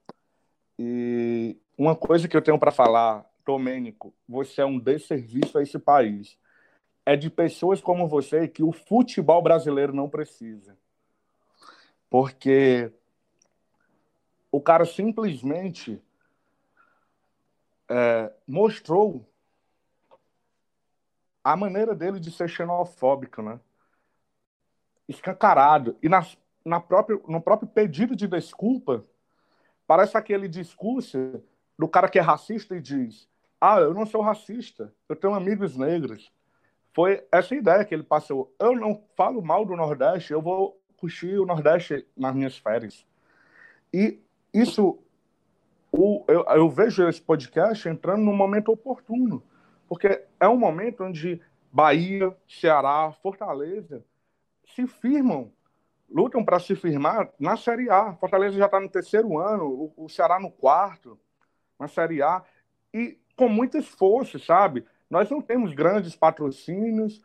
E 0.78 1.56
uma 1.76 1.96
coisa 1.96 2.28
que 2.28 2.36
eu 2.36 2.42
tenho 2.42 2.58
para 2.58 2.70
falar, 2.70 3.28
Domênico, 3.44 4.14
você 4.28 4.60
é 4.60 4.66
um 4.66 4.78
desserviço 4.78 5.58
a 5.58 5.62
esse 5.62 5.78
país. 5.78 6.38
É 7.04 7.16
de 7.16 7.28
pessoas 7.28 7.80
como 7.80 8.06
você 8.06 8.46
que 8.46 8.62
o 8.62 8.70
futebol 8.70 9.42
brasileiro 9.42 9.92
não 9.92 10.08
precisa. 10.08 10.76
Porque 12.08 12.92
o 14.52 14.60
cara 14.60 14.84
simplesmente 14.84 16.00
é, 17.88 18.32
mostrou 18.46 19.26
a 21.42 21.56
maneira 21.56 21.94
dele 21.94 22.20
de 22.20 22.30
ser 22.30 22.48
xenofóbico, 22.48 23.42
né? 23.42 23.58
Escancarado. 25.08 25.96
E 26.02 26.08
na, 26.08 26.24
na 26.64 26.80
própria, 26.80 27.18
no 27.26 27.40
próprio 27.40 27.68
pedido 27.68 28.14
de 28.14 28.26
desculpa, 28.26 29.04
parece 29.86 30.16
aquele 30.16 30.46
discurso 30.46 31.42
do 31.78 31.88
cara 31.88 32.08
que 32.08 32.18
é 32.18 32.22
racista 32.22 32.76
e 32.76 32.80
diz: 32.80 33.28
Ah, 33.60 33.80
eu 33.80 33.94
não 33.94 34.04
sou 34.04 34.20
racista, 34.20 34.92
eu 35.08 35.16
tenho 35.16 35.34
amigos 35.34 35.76
negros. 35.76 36.32
Foi 36.92 37.24
essa 37.30 37.54
ideia 37.54 37.84
que 37.84 37.94
ele 37.94 38.02
passou. 38.02 38.54
Eu 38.58 38.74
não 38.74 39.02
falo 39.16 39.40
mal 39.40 39.64
do 39.64 39.76
Nordeste, 39.76 40.32
eu 40.32 40.42
vou 40.42 40.80
curtir 40.96 41.38
o 41.38 41.46
Nordeste 41.46 42.06
nas 42.16 42.34
minhas 42.34 42.58
férias. 42.58 43.06
E 43.92 44.20
isso 44.52 44.98
o, 45.92 46.24
eu, 46.28 46.44
eu 46.44 46.68
vejo 46.68 47.08
esse 47.08 47.22
podcast 47.22 47.88
entrando 47.88 48.22
num 48.22 48.36
momento 48.36 48.70
oportuno, 48.70 49.42
porque 49.88 50.24
é 50.38 50.48
um 50.48 50.58
momento 50.58 51.04
onde 51.04 51.40
Bahia, 51.72 52.36
Ceará, 52.46 53.12
Fortaleza 53.22 54.04
se 54.78 54.86
firmam, 54.86 55.50
lutam 56.08 56.44
para 56.44 56.60
se 56.60 56.76
firmar 56.76 57.28
na 57.36 57.56
Série 57.56 57.90
A. 57.90 58.12
Fortaleza 58.14 58.56
já 58.56 58.66
está 58.66 58.78
no 58.78 58.88
terceiro 58.88 59.36
ano, 59.36 59.92
o, 59.96 60.08
Ceará 60.08 60.38
no 60.38 60.52
quarto, 60.52 61.18
na 61.76 61.88
Série 61.88 62.22
A, 62.22 62.44
e 62.94 63.18
com 63.34 63.48
muito 63.48 63.76
esforço, 63.76 64.38
sabe? 64.38 64.86
Nós 65.10 65.28
não 65.28 65.42
temos 65.42 65.74
grandes 65.74 66.14
patrocínios, 66.14 67.20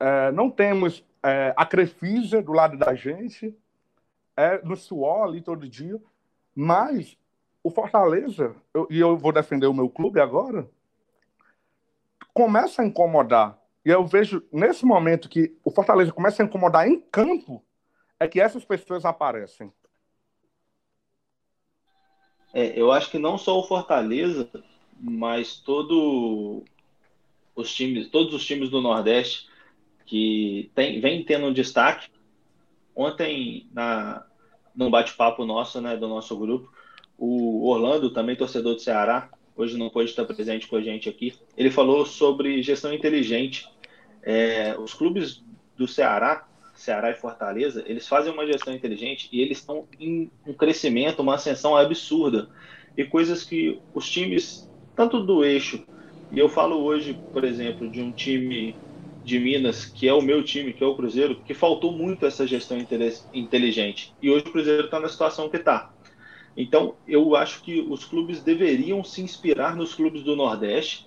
é, 0.00 0.32
não 0.32 0.50
temos 0.50 1.04
é, 1.22 1.54
a 1.56 1.64
Crefisa 1.64 2.42
do 2.42 2.52
lado 2.52 2.76
da 2.76 2.94
gente, 2.94 3.56
é, 4.36 4.60
no 4.64 4.76
suor 4.76 5.28
ali 5.28 5.40
todo 5.40 5.68
dia, 5.68 6.00
mas 6.54 7.16
o 7.62 7.70
Fortaleza, 7.70 8.56
eu, 8.74 8.88
e 8.90 8.98
eu 8.98 9.16
vou 9.16 9.32
defender 9.32 9.68
o 9.68 9.74
meu 9.74 9.88
clube 9.88 10.20
agora, 10.20 10.68
começa 12.34 12.82
a 12.82 12.84
incomodar. 12.84 13.56
E 13.88 13.90
eu 13.90 14.04
vejo, 14.04 14.42
nesse 14.52 14.84
momento 14.84 15.30
que 15.30 15.56
o 15.64 15.70
Fortaleza 15.70 16.12
começa 16.12 16.42
a 16.42 16.44
incomodar 16.44 16.86
em 16.86 17.00
campo, 17.00 17.64
é 18.20 18.28
que 18.28 18.38
essas 18.38 18.62
pessoas 18.62 19.02
aparecem. 19.06 19.72
É, 22.52 22.78
eu 22.78 22.92
acho 22.92 23.10
que 23.10 23.18
não 23.18 23.38
só 23.38 23.58
o 23.58 23.62
Fortaleza, 23.62 24.46
mas 25.00 25.56
todo 25.56 26.62
os 27.56 27.74
times, 27.74 28.10
todos 28.10 28.34
os 28.34 28.44
times 28.44 28.68
do 28.68 28.82
Nordeste 28.82 29.48
que 30.04 30.70
tem, 30.74 31.00
vem 31.00 31.24
tendo 31.24 31.46
um 31.46 31.52
destaque. 31.54 32.10
Ontem, 32.94 33.70
na, 33.72 34.26
no 34.76 34.90
bate-papo 34.90 35.46
nosso, 35.46 35.80
né, 35.80 35.96
do 35.96 36.08
nosso 36.08 36.36
grupo, 36.38 36.70
o 37.16 37.66
Orlando, 37.66 38.12
também 38.12 38.36
torcedor 38.36 38.74
do 38.74 38.82
Ceará, 38.82 39.30
hoje 39.56 39.78
não 39.78 39.88
pôde 39.88 40.10
estar 40.10 40.26
presente 40.26 40.68
com 40.68 40.76
a 40.76 40.82
gente 40.82 41.08
aqui, 41.08 41.32
ele 41.56 41.70
falou 41.70 42.04
sobre 42.04 42.62
gestão 42.62 42.92
inteligente. 42.92 43.66
É, 44.30 44.76
os 44.78 44.92
clubes 44.92 45.42
do 45.74 45.88
Ceará, 45.88 46.46
Ceará 46.74 47.10
e 47.10 47.14
Fortaleza, 47.14 47.82
eles 47.86 48.06
fazem 48.06 48.30
uma 48.30 48.44
gestão 48.46 48.74
inteligente 48.74 49.26
e 49.32 49.40
eles 49.40 49.56
estão 49.56 49.88
em 49.98 50.30
um 50.46 50.52
crescimento, 50.52 51.22
uma 51.22 51.36
ascensão 51.36 51.74
absurda. 51.74 52.46
E 52.94 53.06
coisas 53.06 53.42
que 53.42 53.80
os 53.94 54.06
times, 54.06 54.68
tanto 54.94 55.24
do 55.24 55.42
eixo, 55.42 55.82
e 56.30 56.38
eu 56.38 56.46
falo 56.46 56.76
hoje, 56.76 57.18
por 57.32 57.42
exemplo, 57.42 57.88
de 57.88 58.02
um 58.02 58.12
time 58.12 58.76
de 59.24 59.38
Minas, 59.38 59.86
que 59.86 60.06
é 60.06 60.12
o 60.12 60.20
meu 60.20 60.44
time, 60.44 60.74
que 60.74 60.84
é 60.84 60.86
o 60.86 60.94
Cruzeiro, 60.94 61.40
que 61.46 61.54
faltou 61.54 61.90
muito 61.90 62.26
essa 62.26 62.46
gestão 62.46 62.76
inteligente. 63.32 64.12
E 64.20 64.28
hoje 64.28 64.44
o 64.46 64.52
Cruzeiro 64.52 64.84
está 64.84 65.00
na 65.00 65.08
situação 65.08 65.48
que 65.48 65.56
está. 65.56 65.90
Então, 66.54 66.96
eu 67.06 67.34
acho 67.34 67.62
que 67.62 67.80
os 67.80 68.04
clubes 68.04 68.42
deveriam 68.42 69.02
se 69.02 69.22
inspirar 69.22 69.74
nos 69.74 69.94
clubes 69.94 70.22
do 70.22 70.36
Nordeste. 70.36 71.06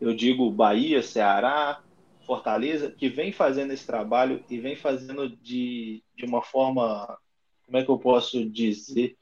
Eu 0.00 0.14
digo 0.14 0.50
Bahia, 0.50 1.02
Ceará, 1.02 1.82
Fortaleza, 2.26 2.90
que 2.90 3.08
vem 3.08 3.32
fazendo 3.32 3.72
esse 3.72 3.86
trabalho 3.86 4.44
e 4.48 4.58
vem 4.58 4.76
fazendo 4.76 5.28
de, 5.28 6.02
de 6.16 6.24
uma 6.24 6.42
forma, 6.42 7.18
como 7.64 7.78
é 7.78 7.84
que 7.84 7.90
eu 7.90 7.98
posso 7.98 8.44
dizer, 8.48 9.16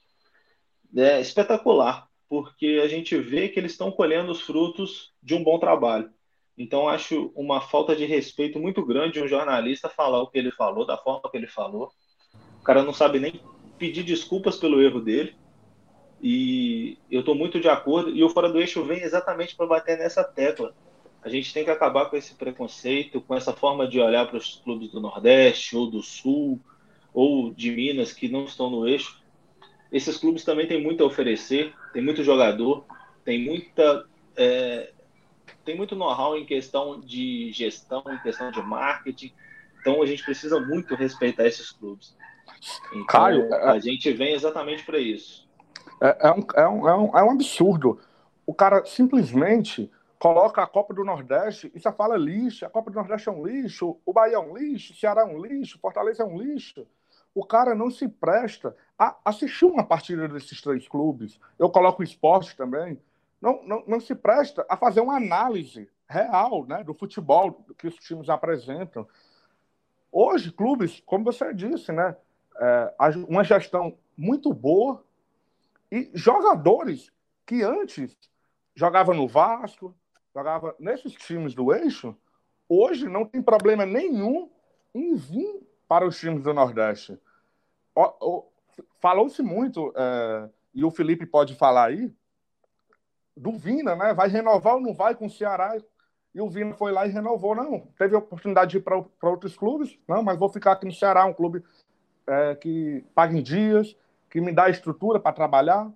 é, 0.97 1.21
espetacular, 1.21 2.09
porque 2.29 2.81
a 2.83 2.89
gente 2.89 3.17
vê 3.19 3.49
que 3.49 3.59
eles 3.59 3.73
estão 3.73 3.91
colhendo 3.91 4.31
os 4.31 4.41
frutos 4.41 5.13
de 5.23 5.35
um 5.35 5.43
bom 5.43 5.59
trabalho. 5.59 6.11
Então, 6.57 6.89
acho 6.89 7.33
uma 7.35 7.61
falta 7.61 7.97
de 7.97 8.05
respeito 8.05 8.59
muito 8.59 8.85
grande 8.85 9.21
um 9.21 9.27
jornalista 9.27 9.89
falar 9.89 10.21
o 10.21 10.27
que 10.27 10.39
ele 10.39 10.51
falou, 10.51 10.85
da 10.85 10.99
forma 10.99 11.31
que 11.31 11.37
ele 11.37 11.47
falou. 11.47 11.91
O 12.61 12.63
cara 12.63 12.83
não 12.83 12.93
sabe 12.93 13.19
nem 13.19 13.41
pedir 13.79 14.03
desculpas 14.03 14.57
pelo 14.59 14.83
erro 14.83 15.01
dele. 15.01 15.35
E 16.23 16.99
eu 17.11 17.21
estou 17.21 17.35
muito 17.35 17.59
de 17.59 17.69
acordo. 17.69 18.11
E 18.11 18.23
o 18.23 18.29
Fora 18.29 18.51
do 18.51 18.61
Eixo 18.61 18.85
vem 18.85 19.01
exatamente 19.01 19.57
para 19.57 19.67
bater 19.67 19.97
nessa 19.97 20.23
tecla. 20.23 20.75
A 21.23 21.29
gente 21.29 21.53
tem 21.53 21.65
que 21.65 21.71
acabar 21.71 22.07
com 22.07 22.17
esse 22.17 22.35
preconceito, 22.35 23.21
com 23.21 23.35
essa 23.35 23.53
forma 23.53 23.87
de 23.87 24.01
olhar 24.01 24.27
para 24.27 24.39
os 24.39 24.61
clubes 24.65 24.91
do 24.91 25.01
Nordeste 25.01 25.77
ou 25.77 25.91
do 25.91 26.03
Sul 26.03 26.59
ou 27.13 27.53
de 27.53 27.71
Minas 27.71 28.13
que 28.13 28.29
não 28.29 28.45
estão 28.45 28.71
no 28.71 28.89
eixo. 28.89 29.21
Esses 29.93 30.17
clubes 30.17 30.45
também 30.45 30.67
têm 30.67 30.83
muito 30.83 31.03
a 31.03 31.07
oferecer, 31.07 31.75
tem 31.93 32.03
muito 32.03 32.25
jogador, 32.25 32.85
tem 33.25 33.45
muita 33.45 34.07
é, 34.37 34.93
tem 35.65 35.77
muito 35.77 35.95
know-how 35.95 36.37
em 36.37 36.47
questão 36.47 37.01
de 37.01 37.53
gestão, 37.53 38.03
em 38.09 38.19
questão 38.19 38.51
de 38.51 38.63
marketing. 38.63 39.33
Então 39.81 40.03
a 40.03 40.07
gente 40.07 40.25
precisa 40.25 40.59
muito 40.61 40.95
respeitar 40.95 41.47
esses 41.47 41.71
clubes. 41.71 42.17
Então, 42.93 43.07
Caio, 43.07 43.53
a 43.55 43.77
é... 43.77 43.81
gente 43.81 44.11
vem 44.13 44.33
exatamente 44.33 44.85
para 44.85 44.99
isso. 44.99 45.49
É, 46.01 46.29
é, 46.29 46.33
um, 46.33 46.47
é, 46.55 46.69
um, 46.69 46.89
é, 46.89 46.97
um, 46.97 47.19
é 47.19 47.25
um 47.25 47.31
absurdo. 47.33 47.99
O 48.47 48.55
cara 48.55 48.85
simplesmente 48.85 49.91
coloca 50.21 50.63
a 50.63 50.67
Copa 50.67 50.93
do 50.93 51.03
Nordeste 51.03 51.73
e 51.75 51.81
só 51.81 51.91
fala 51.91 52.15
lixo. 52.17 52.67
A 52.67 52.71
Copa 52.71 52.91
do 52.91 52.95
Nordeste 52.95 53.31
é 53.31 53.33
um 53.33 53.45
lixo, 53.45 53.99
o 54.05 54.13
Bahia 54.13 54.37
é 54.37 54.39
um 54.39 54.55
lixo, 54.55 54.93
o 54.93 54.97
Ceará 54.97 55.23
é 55.23 55.25
um 55.25 55.43
lixo, 55.43 55.79
Fortaleza 55.81 56.23
é 56.23 56.27
um 56.27 56.39
lixo. 56.39 56.87
O 57.35 57.43
cara 57.45 57.75
não 57.75 57.91
se 57.91 58.07
presta 58.07 58.77
a 58.99 59.17
assistir 59.25 59.65
uma 59.65 59.83
partida 59.83 60.29
desses 60.29 60.61
três 60.61 60.87
clubes. 60.87 61.41
Eu 61.59 61.71
coloco 61.71 62.03
o 62.03 62.05
esporte 62.05 62.55
também. 62.55 63.01
Não, 63.41 63.63
não, 63.65 63.83
não 63.87 63.99
se 63.99 64.15
presta 64.15 64.67
a 64.69 64.77
fazer 64.77 65.01
uma 65.01 65.17
análise 65.17 65.89
real 66.07 66.67
né, 66.67 66.85
do 66.85 66.93
futebol 66.93 67.65
que 67.79 67.87
os 67.89 67.95
times 67.95 68.29
apresentam. 68.29 69.09
Hoje, 70.13 70.53
clubes, 70.53 71.01
como 71.07 71.25
você 71.25 71.55
disse, 71.55 71.93
né, 71.93 72.15
é, 72.59 72.95
uma 73.27 73.43
gestão 73.43 73.97
muito 74.15 74.53
boa 74.53 75.03
e 75.91 76.11
jogadores 76.13 77.11
que 77.47 77.63
antes 77.63 78.19
jogavam 78.75 79.15
no 79.15 79.27
Vasco, 79.27 79.95
jogava 80.35 80.75
nesses 80.79 81.13
times 81.13 81.55
do 81.55 81.73
eixo, 81.73 82.17
hoje 82.69 83.09
não 83.09 83.25
tem 83.25 83.43
problema 83.43 83.85
nenhum 83.85 84.51
em 84.95 85.15
vir 85.15 85.61
para 85.89 86.07
os 86.07 86.19
times 86.19 86.43
do 86.43 86.55
Nordeste. 86.55 87.19
Falou-se 89.01 89.43
muito, 89.43 89.93
é, 89.97 90.49
e 90.75 90.85
o 90.85 90.91
Felipe 90.91 91.27
pode 91.27 91.55
falar 91.55 91.87
aí, 91.87 92.13
do 93.37 93.53
Vina, 93.53 93.97
né? 93.97 94.13
Vai 94.13 94.29
renovar 94.29 94.75
ou 94.75 94.81
não 94.81 94.93
vai 94.93 95.15
com 95.15 95.27
o 95.27 95.31
Ceará? 95.31 95.77
E 96.35 96.41
o 96.41 96.49
Vina 96.49 96.75
foi 96.75 96.93
lá 96.93 97.07
e 97.07 97.11
renovou. 97.11 97.55
Não, 97.55 97.81
teve 97.99 98.15
a 98.15 98.19
oportunidade 98.19 98.73
de 98.73 98.77
ir 98.77 98.83
para 98.83 99.03
outros 99.23 99.57
clubes, 99.57 99.99
não, 100.07 100.23
mas 100.23 100.39
vou 100.39 100.49
ficar 100.49 100.73
aqui 100.73 100.87
no 100.87 100.93
Ceará, 100.93 101.25
um 101.25 101.33
clube 101.33 101.65
é, 102.27 102.55
que 102.55 103.05
paga 103.15 103.37
em 103.37 103.43
dias, 103.43 103.97
que 104.29 104.41
me 104.41 104.53
dá 104.53 104.69
estrutura 104.69 105.19
para 105.19 105.33
trabalhar. 105.33 105.91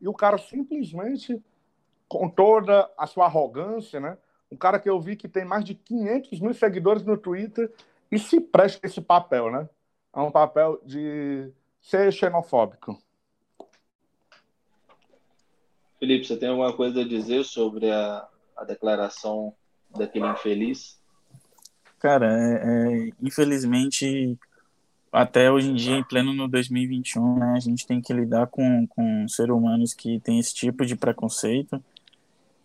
E 0.00 0.08
o 0.08 0.12
cara 0.12 0.38
simplesmente, 0.38 1.42
com 2.08 2.28
toda 2.28 2.90
a 2.96 3.06
sua 3.06 3.26
arrogância, 3.26 4.00
né? 4.00 4.16
Um 4.50 4.56
cara 4.56 4.78
que 4.78 4.88
eu 4.88 4.98
vi 5.00 5.14
que 5.14 5.28
tem 5.28 5.44
mais 5.44 5.64
de 5.64 5.74
500 5.74 6.40
mil 6.40 6.54
seguidores 6.54 7.04
no 7.04 7.18
Twitter 7.18 7.70
e 8.10 8.18
se 8.18 8.40
presta 8.40 8.86
esse 8.86 9.00
papel, 9.00 9.50
né? 9.50 9.68
É 10.14 10.20
um 10.20 10.30
papel 10.30 10.80
de 10.84 11.52
ser 11.80 12.10
xenofóbico. 12.12 12.98
Felipe, 15.98 16.26
você 16.26 16.36
tem 16.36 16.48
alguma 16.48 16.72
coisa 16.72 17.02
a 17.02 17.08
dizer 17.08 17.44
sobre 17.44 17.90
a, 17.90 18.26
a 18.56 18.64
declaração 18.64 19.52
daquele 19.96 20.26
infeliz? 20.26 20.98
Cara, 21.98 22.32
é, 22.32 22.54
é, 22.54 23.10
infelizmente, 23.20 24.38
até 25.12 25.50
hoje 25.50 25.70
em 25.70 25.74
dia, 25.74 25.96
em 25.96 26.04
pleno 26.04 26.32
no 26.32 26.46
2021, 26.46 27.38
né, 27.38 27.54
a 27.56 27.60
gente 27.60 27.86
tem 27.86 28.00
que 28.00 28.12
lidar 28.12 28.46
com, 28.46 28.86
com 28.86 29.26
seres 29.28 29.54
humanos 29.54 29.92
que 29.92 30.20
têm 30.20 30.38
esse 30.38 30.54
tipo 30.54 30.86
de 30.86 30.94
preconceito 30.94 31.82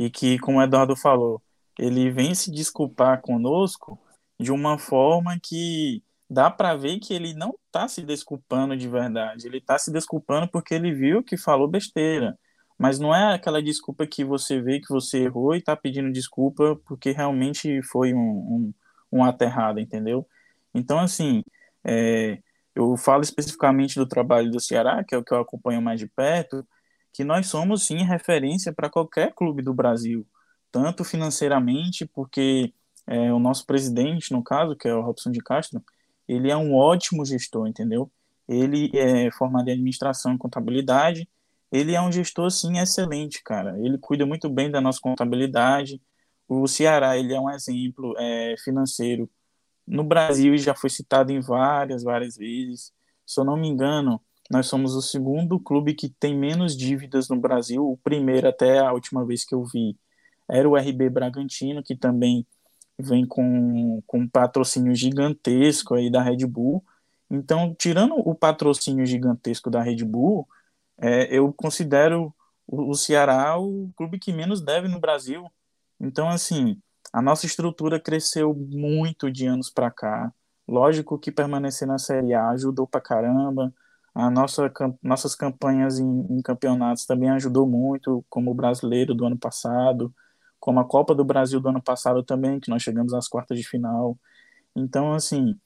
e 0.03 0.09
que, 0.09 0.37
como 0.39 0.59
o 0.59 0.61
Eduardo 0.61 0.97
falou, 0.97 1.41
ele 1.79 2.11
vem 2.11 2.35
se 2.35 2.51
desculpar 2.51 3.21
conosco 3.21 3.97
de 4.37 4.51
uma 4.51 4.77
forma 4.77 5.39
que 5.41 6.03
dá 6.29 6.51
para 6.51 6.75
ver 6.75 6.99
que 6.99 7.13
ele 7.13 7.33
não 7.33 7.55
está 7.67 7.87
se 7.87 8.01
desculpando 8.01 8.75
de 8.75 8.87
verdade. 8.89 9.47
Ele 9.47 9.59
está 9.59 9.77
se 9.77 9.91
desculpando 9.91 10.49
porque 10.49 10.73
ele 10.73 10.93
viu 10.93 11.23
que 11.23 11.37
falou 11.37 11.69
besteira. 11.69 12.37
Mas 12.77 12.99
não 12.99 13.15
é 13.15 13.33
aquela 13.33 13.63
desculpa 13.63 14.05
que 14.05 14.25
você 14.25 14.61
vê 14.61 14.81
que 14.81 14.89
você 14.89 15.19
errou 15.19 15.55
e 15.55 15.59
está 15.59 15.75
pedindo 15.75 16.11
desculpa 16.11 16.75
porque 16.85 17.11
realmente 17.11 17.81
foi 17.83 18.13
um, 18.13 18.73
um, 19.11 19.21
um 19.23 19.79
entendeu? 19.79 20.27
Então, 20.73 20.99
assim, 20.99 21.43
é, 21.85 22.39
eu 22.75 22.97
falo 22.97 23.23
especificamente 23.23 23.95
do 23.95 24.07
trabalho 24.07 24.51
do 24.51 24.59
Ceará, 24.59 25.01
que 25.03 25.15
é 25.15 25.17
o 25.17 25.23
que 25.23 25.33
eu 25.33 25.39
acompanho 25.39 25.81
mais 25.81 25.99
de 25.99 26.07
perto, 26.07 26.67
que 27.13 27.23
nós 27.23 27.47
somos, 27.47 27.85
sim, 27.85 28.03
referência 28.03 28.73
para 28.73 28.89
qualquer 28.89 29.33
clube 29.33 29.61
do 29.61 29.73
Brasil, 29.73 30.27
tanto 30.71 31.03
financeiramente, 31.03 32.05
porque 32.05 32.73
é, 33.07 33.31
o 33.31 33.39
nosso 33.39 33.65
presidente, 33.65 34.33
no 34.33 34.43
caso, 34.43 34.75
que 34.75 34.87
é 34.87 34.95
o 34.95 35.01
Robson 35.01 35.31
de 35.31 35.39
Castro, 35.39 35.83
ele 36.27 36.49
é 36.49 36.57
um 36.57 36.75
ótimo 36.75 37.23
gestor, 37.25 37.67
entendeu? 37.67 38.11
Ele 38.47 38.91
é 38.95 39.31
formado 39.31 39.69
em 39.69 39.73
administração 39.73 40.33
e 40.33 40.37
contabilidade, 40.37 41.29
ele 41.71 41.95
é 41.95 42.01
um 42.01 42.11
gestor, 42.11 42.51
sim, 42.51 42.77
excelente, 42.77 43.41
cara. 43.43 43.77
Ele 43.79 43.97
cuida 43.97 44.25
muito 44.25 44.49
bem 44.49 44.69
da 44.69 44.79
nossa 44.79 44.99
contabilidade. 45.01 46.01
O 46.47 46.67
Ceará, 46.67 47.17
ele 47.17 47.33
é 47.33 47.39
um 47.39 47.49
exemplo 47.49 48.15
é, 48.19 48.55
financeiro. 48.63 49.29
No 49.85 50.03
Brasil, 50.03 50.55
já 50.57 50.75
foi 50.75 50.89
citado 50.89 51.31
em 51.31 51.39
várias, 51.41 52.03
várias 52.03 52.37
vezes. 52.37 52.93
Se 53.25 53.39
eu 53.39 53.43
não 53.43 53.57
me 53.57 53.67
engano, 53.67 54.21
nós 54.53 54.67
somos 54.67 54.93
o 54.93 55.01
segundo 55.01 55.59
clube 55.59 55.95
que 55.95 56.07
tem 56.07 56.37
menos 56.37 56.77
dívidas 56.77 57.27
no 57.27 57.35
Brasil. 57.35 57.83
O 57.89 57.97
primeiro, 57.97 58.47
até 58.47 58.77
a 58.77 58.93
última 58.93 59.25
vez 59.25 59.43
que 59.43 59.55
eu 59.55 59.65
vi, 59.65 59.97
era 60.47 60.69
o 60.69 60.77
RB 60.77 61.09
Bragantino, 61.09 61.81
que 61.81 61.95
também 61.95 62.45
vem 62.95 63.25
com, 63.25 63.99
com 64.05 64.19
um 64.19 64.27
patrocínio 64.27 64.93
gigantesco 64.93 65.95
aí 65.95 66.07
da 66.07 66.21
Red 66.21 66.45
Bull. 66.45 66.85
Então, 67.31 67.73
tirando 67.73 68.13
o 68.13 68.35
patrocínio 68.35 69.07
gigantesco 69.07 69.71
da 69.71 69.81
Red 69.81 70.03
Bull, 70.05 70.47
é, 70.99 71.35
eu 71.35 71.51
considero 71.51 72.31
o, 72.67 72.91
o 72.91 72.93
Ceará 72.93 73.57
o 73.57 73.91
clube 73.97 74.19
que 74.19 74.31
menos 74.31 74.61
deve 74.61 74.87
no 74.87 74.99
Brasil. 74.99 75.51
Então, 75.99 76.29
assim, 76.29 76.79
a 77.11 77.23
nossa 77.23 77.47
estrutura 77.47 77.99
cresceu 77.99 78.53
muito 78.53 79.31
de 79.31 79.47
anos 79.47 79.71
para 79.71 79.89
cá. 79.89 80.31
Lógico 80.67 81.17
que 81.17 81.31
permanecer 81.31 81.87
na 81.87 81.97
Série 81.97 82.35
A 82.35 82.49
ajudou 82.49 82.85
pra 82.85 83.01
caramba. 83.01 83.73
A 84.15 84.29
nossa, 84.29 84.71
nossas 85.01 85.35
campanhas 85.35 85.99
em, 85.99 86.25
em 86.29 86.41
campeonatos 86.41 87.05
também 87.05 87.29
ajudou 87.31 87.67
muito, 87.67 88.23
como 88.29 88.51
o 88.51 88.53
brasileiro 88.53 89.15
do 89.15 89.25
ano 89.25 89.37
passado, 89.37 90.13
como 90.59 90.79
a 90.79 90.85
Copa 90.85 91.15
do 91.15 91.25
Brasil 91.25 91.59
do 91.59 91.69
ano 91.69 91.81
passado 91.81 92.23
também, 92.23 92.59
que 92.59 92.69
nós 92.69 92.83
chegamos 92.83 93.13
às 93.13 93.27
quartas 93.27 93.57
de 93.57 93.67
final. 93.67 94.17
Então, 94.75 95.13
assim, 95.13 95.59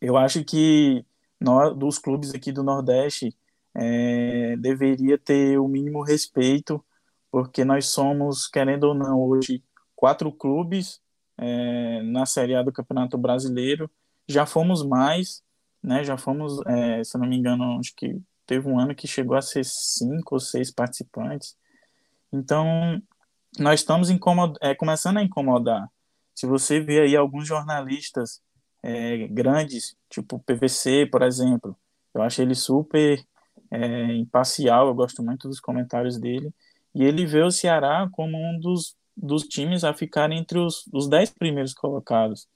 eu 0.00 0.16
acho 0.16 0.44
que 0.44 1.04
nós, 1.40 1.76
dos 1.76 1.98
clubes 1.98 2.34
aqui 2.34 2.52
do 2.52 2.62
Nordeste, 2.62 3.36
é, 3.74 4.56
deveria 4.56 5.18
ter 5.18 5.58
o 5.58 5.68
mínimo 5.68 6.02
respeito, 6.02 6.82
porque 7.30 7.64
nós 7.64 7.88
somos, 7.88 8.46
querendo 8.48 8.84
ou 8.84 8.94
não, 8.94 9.20
hoje 9.20 9.62
quatro 9.94 10.32
clubes 10.32 11.00
é, 11.36 12.02
na 12.02 12.24
Série 12.26 12.54
A 12.54 12.62
do 12.62 12.72
Campeonato 12.72 13.18
Brasileiro. 13.18 13.90
Já 14.28 14.46
fomos 14.46 14.84
mais, 14.84 15.42
né? 15.82 16.04
Já 16.04 16.16
fomos, 16.16 16.60
é, 16.66 17.04
se 17.04 17.16
não 17.18 17.26
me 17.26 17.36
engano, 17.36 17.78
acho 17.78 17.94
que 17.96 18.20
teve 18.46 18.68
um 18.68 18.78
ano 18.78 18.94
que 18.94 19.06
chegou 19.06 19.36
a 19.36 19.42
ser 19.42 19.64
cinco 19.64 20.36
ou 20.36 20.40
seis 20.40 20.70
participantes. 20.70 21.56
Então, 22.32 23.00
nós 23.58 23.80
estamos 23.80 24.08
é, 24.60 24.74
começando 24.74 25.18
a 25.18 25.22
incomodar. 25.22 25.88
Se 26.34 26.46
você 26.46 26.80
vê 26.80 27.00
aí 27.00 27.16
alguns 27.16 27.46
jornalistas 27.46 28.40
é, 28.82 29.26
grandes, 29.28 29.96
tipo 30.08 30.38
PVC, 30.40 31.06
por 31.06 31.22
exemplo, 31.22 31.76
eu 32.14 32.22
acho 32.22 32.42
ele 32.42 32.54
super 32.54 33.24
é, 33.70 34.12
imparcial, 34.14 34.88
eu 34.88 34.94
gosto 34.94 35.22
muito 35.22 35.48
dos 35.48 35.60
comentários 35.60 36.18
dele, 36.18 36.52
e 36.94 37.04
ele 37.04 37.26
vê 37.26 37.42
o 37.42 37.50
Ceará 37.50 38.08
como 38.12 38.36
um 38.36 38.58
dos, 38.60 38.96
dos 39.16 39.42
times 39.44 39.84
a 39.84 39.92
ficar 39.94 40.30
entre 40.30 40.58
os, 40.58 40.88
os 40.92 41.08
dez 41.08 41.30
primeiros 41.30 41.74
colocados. 41.74 42.46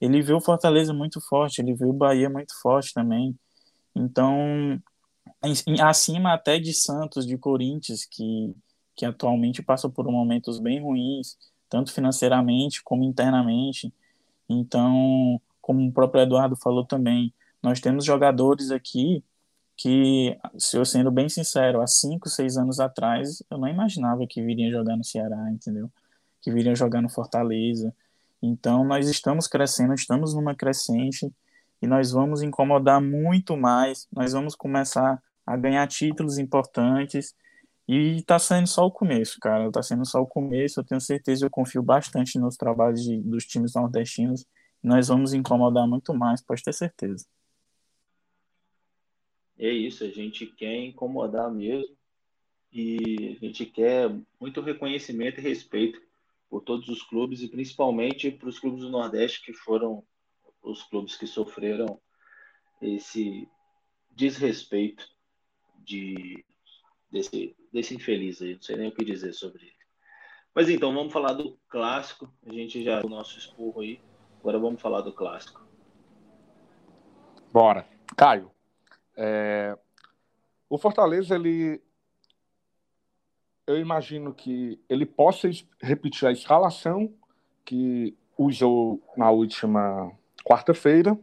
Ele 0.00 0.22
vê 0.22 0.32
o 0.32 0.40
Fortaleza 0.40 0.92
muito 0.94 1.20
forte, 1.20 1.60
ele 1.60 1.74
vê 1.74 1.84
o 1.84 1.92
Bahia 1.92 2.30
muito 2.30 2.54
forte 2.60 2.94
também. 2.94 3.38
Então, 3.94 4.80
em, 5.44 5.80
acima 5.80 6.34
até 6.34 6.58
de 6.58 6.72
Santos, 6.74 7.26
de 7.26 7.36
Corinthians, 7.38 8.04
que, 8.04 8.54
que 8.96 9.04
atualmente 9.06 9.62
passam 9.62 9.90
por 9.90 10.04
momentos 10.10 10.58
bem 10.60 10.80
ruins, 10.80 11.36
tanto 11.68 11.92
financeiramente 11.92 12.82
como 12.84 13.04
internamente. 13.04 13.92
Então, 14.48 15.40
como 15.60 15.88
o 15.88 15.92
próprio 15.92 16.22
Eduardo 16.22 16.56
falou 16.56 16.84
também, 16.84 17.32
nós 17.62 17.80
temos 17.80 18.04
jogadores 18.04 18.70
aqui 18.70 19.24
que, 19.76 20.38
se 20.58 20.76
eu 20.76 20.84
sendo 20.84 21.10
bem 21.10 21.28
sincero, 21.28 21.80
há 21.80 21.86
cinco, 21.86 22.28
seis 22.28 22.56
anos 22.58 22.80
atrás, 22.80 23.42
eu 23.50 23.58
não 23.58 23.68
imaginava 23.68 24.26
que 24.26 24.42
viriam 24.42 24.70
jogar 24.70 24.96
no 24.96 25.04
Ceará, 25.04 25.50
entendeu? 25.50 25.90
Que 26.42 26.52
viriam 26.52 26.74
jogar 26.76 27.00
no 27.00 27.08
Fortaleza. 27.08 27.94
Então, 28.42 28.84
nós 28.84 29.08
estamos 29.08 29.46
crescendo, 29.46 29.94
estamos 29.94 30.34
numa 30.34 30.54
crescente 30.54 31.30
e 31.82 31.86
nós 31.86 32.12
vamos 32.12 32.42
incomodar 32.42 33.00
muito 33.00 33.56
mais, 33.56 34.06
nós 34.12 34.32
vamos 34.32 34.54
começar 34.54 35.22
a 35.46 35.56
ganhar 35.56 35.86
títulos 35.88 36.38
importantes 36.38 37.34
E 37.88 38.22
tá 38.22 38.38
sendo 38.38 38.68
só 38.68 38.86
o 38.86 38.90
começo, 38.90 39.38
cara. 39.40 39.70
Tá 39.72 39.82
sendo 39.82 40.06
só 40.06 40.20
o 40.22 40.26
começo. 40.26 40.78
Eu 40.78 40.84
tenho 40.84 41.00
certeza, 41.00 41.44
eu 41.44 41.50
confio 41.50 41.82
bastante 41.82 42.38
nos 42.38 42.56
trabalhos 42.56 43.02
de, 43.02 43.18
dos 43.18 43.44
times 43.44 43.74
nordestinos. 43.74 44.46
Nós 44.82 45.08
vamos 45.08 45.34
incomodar 45.34 45.88
muito 45.88 46.14
mais, 46.14 46.40
pode 46.40 46.62
ter 46.62 46.72
certeza. 46.72 47.26
É 49.58 49.68
isso, 49.70 50.04
a 50.04 50.08
gente 50.08 50.46
quer 50.46 50.76
incomodar 50.76 51.50
mesmo 51.52 51.96
e 52.72 53.36
a 53.36 53.44
gente 53.44 53.66
quer 53.66 54.10
muito 54.40 54.60
reconhecimento 54.60 55.40
e 55.40 55.42
respeito 55.42 56.00
por 56.50 56.62
todos 56.62 56.88
os 56.88 57.02
clubes 57.02 57.40
e 57.40 57.48
principalmente 57.48 58.30
para 58.30 58.48
os 58.48 58.58
clubes 58.58 58.82
do 58.82 58.90
Nordeste 58.90 59.42
que 59.42 59.52
foram 59.52 60.04
os 60.62 60.82
clubes 60.82 61.16
que 61.16 61.26
sofreram 61.26 62.00
esse 62.82 63.48
desrespeito 64.10 65.08
de 65.78 66.44
desse, 67.10 67.56
desse 67.72 67.94
infeliz 67.94 68.42
aí, 68.42 68.54
não 68.54 68.62
sei 68.62 68.76
nem 68.76 68.88
o 68.88 68.92
que 68.92 69.04
dizer 69.04 69.32
sobre 69.32 69.62
ele. 69.62 69.80
Mas 70.54 70.68
então, 70.68 70.92
vamos 70.92 71.12
falar 71.12 71.32
do 71.32 71.56
clássico. 71.68 72.32
A 72.44 72.52
gente 72.52 72.82
já 72.82 73.00
o 73.04 73.08
nosso 73.08 73.38
esporro 73.38 73.80
aí. 73.80 74.00
Agora 74.40 74.58
vamos 74.58 74.82
falar 74.82 75.00
do 75.02 75.12
clássico. 75.12 75.64
Bora. 77.52 77.86
Caio, 78.16 78.50
é, 79.16 79.78
o 80.68 80.76
Fortaleza, 80.76 81.36
ele. 81.36 81.80
Eu 83.70 83.78
imagino 83.78 84.34
que 84.34 84.80
ele 84.88 85.06
possa 85.06 85.48
repetir 85.80 86.26
a 86.26 86.32
escalação 86.32 87.14
que 87.64 88.16
usou 88.36 89.00
na 89.16 89.30
última 89.30 90.10
quarta-feira, 90.44 91.16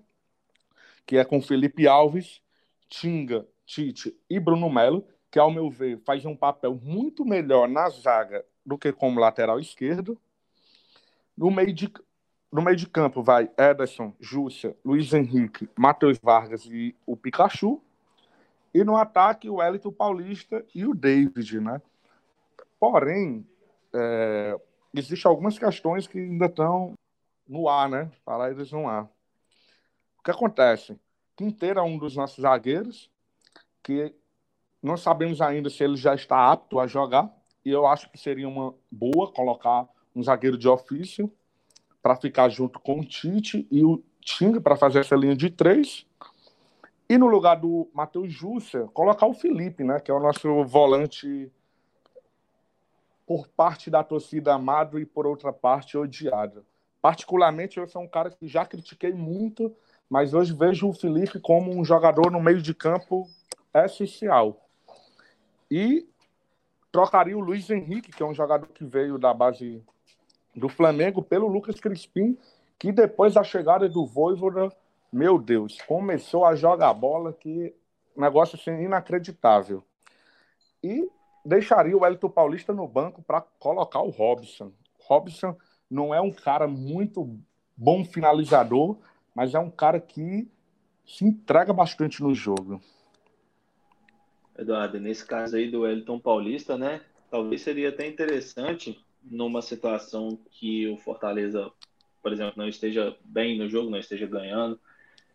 que 1.06 1.18
é 1.18 1.26
com 1.26 1.42
Felipe 1.42 1.86
Alves, 1.90 2.42
Tinga, 2.88 3.46
Tite 3.66 4.18
e 4.30 4.40
Bruno 4.40 4.70
Melo, 4.70 5.06
que, 5.30 5.38
ao 5.38 5.52
meu 5.52 5.70
ver, 5.70 6.00
faz 6.06 6.24
um 6.24 6.38
papel 6.38 6.80
muito 6.82 7.26
melhor 7.26 7.68
na 7.68 7.90
zaga 7.90 8.46
do 8.66 8.78
que 8.78 8.94
como 8.94 9.20
lateral 9.20 9.60
esquerdo. 9.60 10.18
No 11.36 11.52
meio 11.52 11.74
de, 11.74 11.92
no 12.50 12.62
meio 12.62 12.78
de 12.78 12.88
campo 12.88 13.22
vai 13.22 13.52
Ederson, 13.58 14.14
Júcia, 14.22 14.74
Luiz 14.86 15.12
Henrique, 15.12 15.68
Matheus 15.78 16.18
Vargas 16.18 16.64
e 16.66 16.96
o 17.06 17.18
Pikachu. 17.18 17.82
E 18.74 18.86
no 18.86 18.96
ataque, 18.96 19.50
o 19.50 19.62
Elito 19.62 19.92
Paulista 19.92 20.66
e 20.74 20.86
o 20.86 20.94
David, 20.94 21.60
né? 21.60 21.82
Porém, 22.80 23.48
é, 23.94 24.60
existem 24.94 25.30
algumas 25.30 25.58
questões 25.58 26.08
que 26.08 26.20
ainda 26.20 26.46
estão 26.46 26.94
no 27.48 27.68
ar, 27.68 27.90
né? 27.90 28.12
Para 28.24 28.52
eles 28.52 28.72
no 28.72 28.88
ar. 28.88 29.04
O 30.20 30.24
que 30.24 30.32
acontece? 30.32 31.00
Quinteiro 31.36 31.80
é 31.80 31.84
um 31.84 31.98
dos 31.98 32.16
nossos 32.16 32.42
zagueiros, 32.42 33.10
que 33.84 34.14
não 34.82 34.98
sabemos 34.98 35.42
ainda 35.42 35.70
se 35.70 35.84
ele 35.84 35.96
já 35.96 36.14
está 36.14 36.52
apto 36.52 36.80
a 36.80 36.88
jogar, 36.88 37.32
e 37.64 37.70
eu 37.70 37.86
acho 37.86 38.10
que 38.10 38.18
seria 38.18 38.48
uma 38.48 38.74
boa 38.92 39.32
colocar 39.32 39.88
um 40.16 40.24
zagueiro 40.24 40.58
de 40.58 40.68
ofício 40.68 41.32
para 42.02 42.16
ficar 42.16 42.50
junto 42.50 42.80
com 42.80 43.00
o 43.00 43.06
Tite 43.06 43.68
e 43.70 43.84
o 43.84 44.04
Tinga 44.22 44.60
para 44.60 44.76
fazer 44.76 45.00
essa 45.00 45.16
linha 45.16 45.36
de 45.36 45.50
três. 45.50 46.06
E 47.10 47.18
no 47.18 47.28
lugar 47.28 47.56
do 47.56 47.90
Matheus 47.94 48.32
Júcia, 48.34 48.88
colocar 48.94 49.26
o 49.26 49.34
Felipe, 49.34 49.84
né, 49.84 50.00
que 50.00 50.12
é 50.12 50.14
o 50.14 50.20
nosso 50.20 50.64
volante 50.66 51.52
por 53.28 53.48
parte 53.50 53.92
da 53.92 54.04
torcida 54.04 54.54
amado 54.54 54.98
e 54.98 55.06
por 55.06 55.28
outra 55.28 55.52
parte 55.52 55.98
odiado. 55.98 56.66
Particularmente, 57.02 57.78
eu 57.78 57.88
sou 57.88 58.02
um 58.02 58.08
cara 58.08 58.32
que 58.32 58.48
já 58.48 58.66
critiquei 58.66 59.12
muito, 59.12 59.76
mas 60.10 60.34
hoje 60.34 60.54
vejo 60.54 60.88
o 60.88 60.94
Felipe 60.94 61.40
como 61.40 61.78
um 61.78 61.84
jogador 61.84 62.32
no 62.32 62.42
meio 62.42 62.62
de 62.62 62.74
campo 62.74 63.28
essencial. 63.74 64.66
E 65.70 66.08
trocaria 66.92 67.38
o 67.38 67.42
Luiz 67.42 67.70
Henrique, 67.70 68.12
que 68.12 68.24
é 68.24 68.26
um 68.26 68.34
jogador 68.34 68.70
que 68.70 68.86
veio 68.86 69.20
da 69.20 69.34
base 69.34 69.84
do 70.56 70.70
Flamengo, 70.70 71.22
pelo 71.22 71.48
Lucas 71.48 71.80
Crispim, 71.80 72.38
que 72.80 72.92
depois 72.92 73.34
da 73.34 73.44
chegada 73.44 73.90
do 73.90 74.06
Voivoda 74.06 74.72
meu 75.12 75.40
Deus, 75.40 75.82
começou 75.82 76.46
a 76.46 76.56
jogar 76.56 76.94
bola 76.94 77.32
que 77.34 77.74
negócio 78.16 78.58
assim 78.60 78.84
inacreditável. 78.84 79.84
E 80.84 81.10
deixaria 81.46 81.98
o 81.98 82.06
Elton 82.06 82.30
Paulista 82.30 82.74
no 82.74 82.88
banco 82.88 83.22
para 83.22 83.42
colocar 83.42 84.02
o 84.02 84.10
Robson. 84.10 84.72
Robson 85.00 85.56
não 85.90 86.14
é 86.14 86.20
um 86.20 86.32
cara 86.32 86.68
muito 86.68 87.38
bom 87.76 88.04
finalizador, 88.04 88.98
mas 89.34 89.54
é 89.54 89.60
um 89.60 89.70
cara 89.70 90.00
que 90.00 90.48
se 91.06 91.24
entrega 91.24 91.72
bastante 91.72 92.22
no 92.22 92.34
jogo. 92.34 92.82
Eduardo, 94.58 95.00
nesse 95.00 95.26
caso 95.26 95.56
aí 95.56 95.70
do 95.70 95.88
Elton 95.88 96.20
Paulista, 96.20 96.78
né? 96.78 97.02
Talvez 97.30 97.62
seria 97.62 97.90
até 97.90 98.08
interessante 98.08 99.00
numa 99.24 99.62
situação 99.62 100.40
que 100.52 100.88
o 100.88 100.98
Fortaleza, 100.98 101.72
por 102.22 102.34
exemplo, 102.34 102.54
não 102.58 102.68
esteja 102.68 103.16
bem 103.24 103.58
no 103.58 103.70
jogo, 103.70 103.90
não 103.90 104.00
esteja 104.00 104.26
ganhando, 104.26 104.80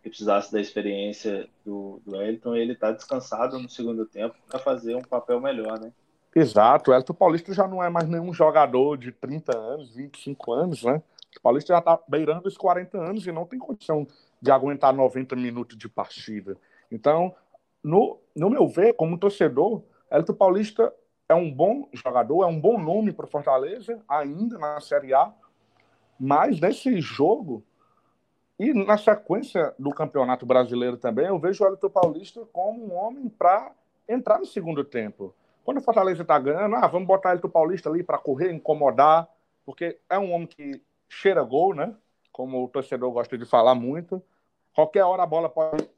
que 0.02 0.08
precisasse 0.08 0.52
da 0.52 0.60
experiência 0.60 1.48
do, 1.64 2.02
do 2.04 2.20
Elton, 2.20 2.56
ele 2.56 2.72
está 2.72 2.90
descansado 2.90 3.58
no 3.58 3.68
segundo 3.68 4.04
tempo 4.04 4.34
para 4.48 4.58
fazer 4.58 4.96
um 4.96 5.02
papel 5.02 5.40
melhor, 5.40 5.78
né? 5.78 5.92
Exato, 6.34 6.90
o 6.90 6.94
Elton 6.94 7.14
Paulista 7.14 7.54
já 7.54 7.68
não 7.68 7.82
é 7.82 7.88
mais 7.88 8.08
nenhum 8.08 8.32
jogador 8.32 8.96
de 8.96 9.12
30 9.12 9.56
anos, 9.56 9.94
25 9.94 10.52
anos, 10.52 10.82
né? 10.82 11.02
O 11.36 11.40
Paulista 11.40 11.74
já 11.74 11.78
está 11.78 11.98
beirando 12.08 12.48
os 12.48 12.56
40 12.56 12.98
anos 12.98 13.26
e 13.26 13.32
não 13.32 13.46
tem 13.46 13.58
condição 13.58 14.06
de 14.40 14.50
aguentar 14.50 14.92
90 14.92 15.36
minutos 15.36 15.76
de 15.76 15.88
partida. 15.88 16.56
Então, 16.90 17.34
no, 17.82 18.18
no 18.34 18.50
meu 18.50 18.66
ver, 18.66 18.94
como 18.94 19.18
torcedor, 19.18 19.82
Elton 20.10 20.34
Paulista 20.34 20.92
é 21.28 21.34
um 21.34 21.50
bom 21.50 21.88
jogador, 21.92 22.44
é 22.44 22.46
um 22.46 22.60
bom 22.60 22.78
nome 22.78 23.12
para 23.12 23.26
o 23.26 23.30
Fortaleza, 23.30 24.02
ainda 24.08 24.58
na 24.58 24.80
Série 24.80 25.14
A, 25.14 25.32
mas 26.18 26.60
nesse 26.60 27.00
jogo 27.00 27.64
e 28.62 28.72
na 28.72 28.96
sequência 28.96 29.74
do 29.76 29.90
Campeonato 29.90 30.46
Brasileiro 30.46 30.96
também, 30.96 31.26
eu 31.26 31.36
vejo 31.36 31.64
o 31.64 31.66
Elton 31.66 31.90
Paulista 31.90 32.46
como 32.52 32.86
um 32.86 32.94
homem 32.94 33.28
para 33.28 33.72
entrar 34.08 34.38
no 34.38 34.46
segundo 34.46 34.84
tempo. 34.84 35.34
Quando 35.64 35.78
o 35.78 35.82
Fortaleza 35.82 36.22
está 36.22 36.38
ganhando, 36.38 36.76
ah, 36.76 36.86
vamos 36.86 37.08
botar 37.08 37.30
o 37.30 37.32
Elton 37.32 37.48
Paulista 37.48 37.90
ali 37.90 38.04
para 38.04 38.18
correr, 38.18 38.52
incomodar, 38.52 39.28
porque 39.66 39.98
é 40.08 40.16
um 40.16 40.32
homem 40.32 40.46
que 40.46 40.80
cheira 41.08 41.42
gol, 41.42 41.74
né? 41.74 41.92
Como 42.30 42.62
o 42.62 42.68
torcedor 42.68 43.10
gosta 43.10 43.36
de 43.36 43.44
falar 43.44 43.74
muito. 43.74 44.22
Qualquer 44.72 45.02
hora 45.02 45.24
a 45.24 45.26
bola 45.26 45.48
pode 45.48 45.90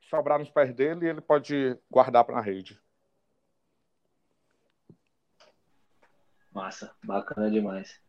sobrar 0.00 0.38
nos 0.38 0.48
pés 0.48 0.72
dele 0.72 1.04
e 1.04 1.08
ele 1.10 1.20
pode 1.20 1.78
guardar 1.90 2.24
para 2.24 2.38
a 2.38 2.40
rede. 2.40 2.80
Massa, 6.50 6.90
bacana 7.04 7.50
demais. 7.50 8.00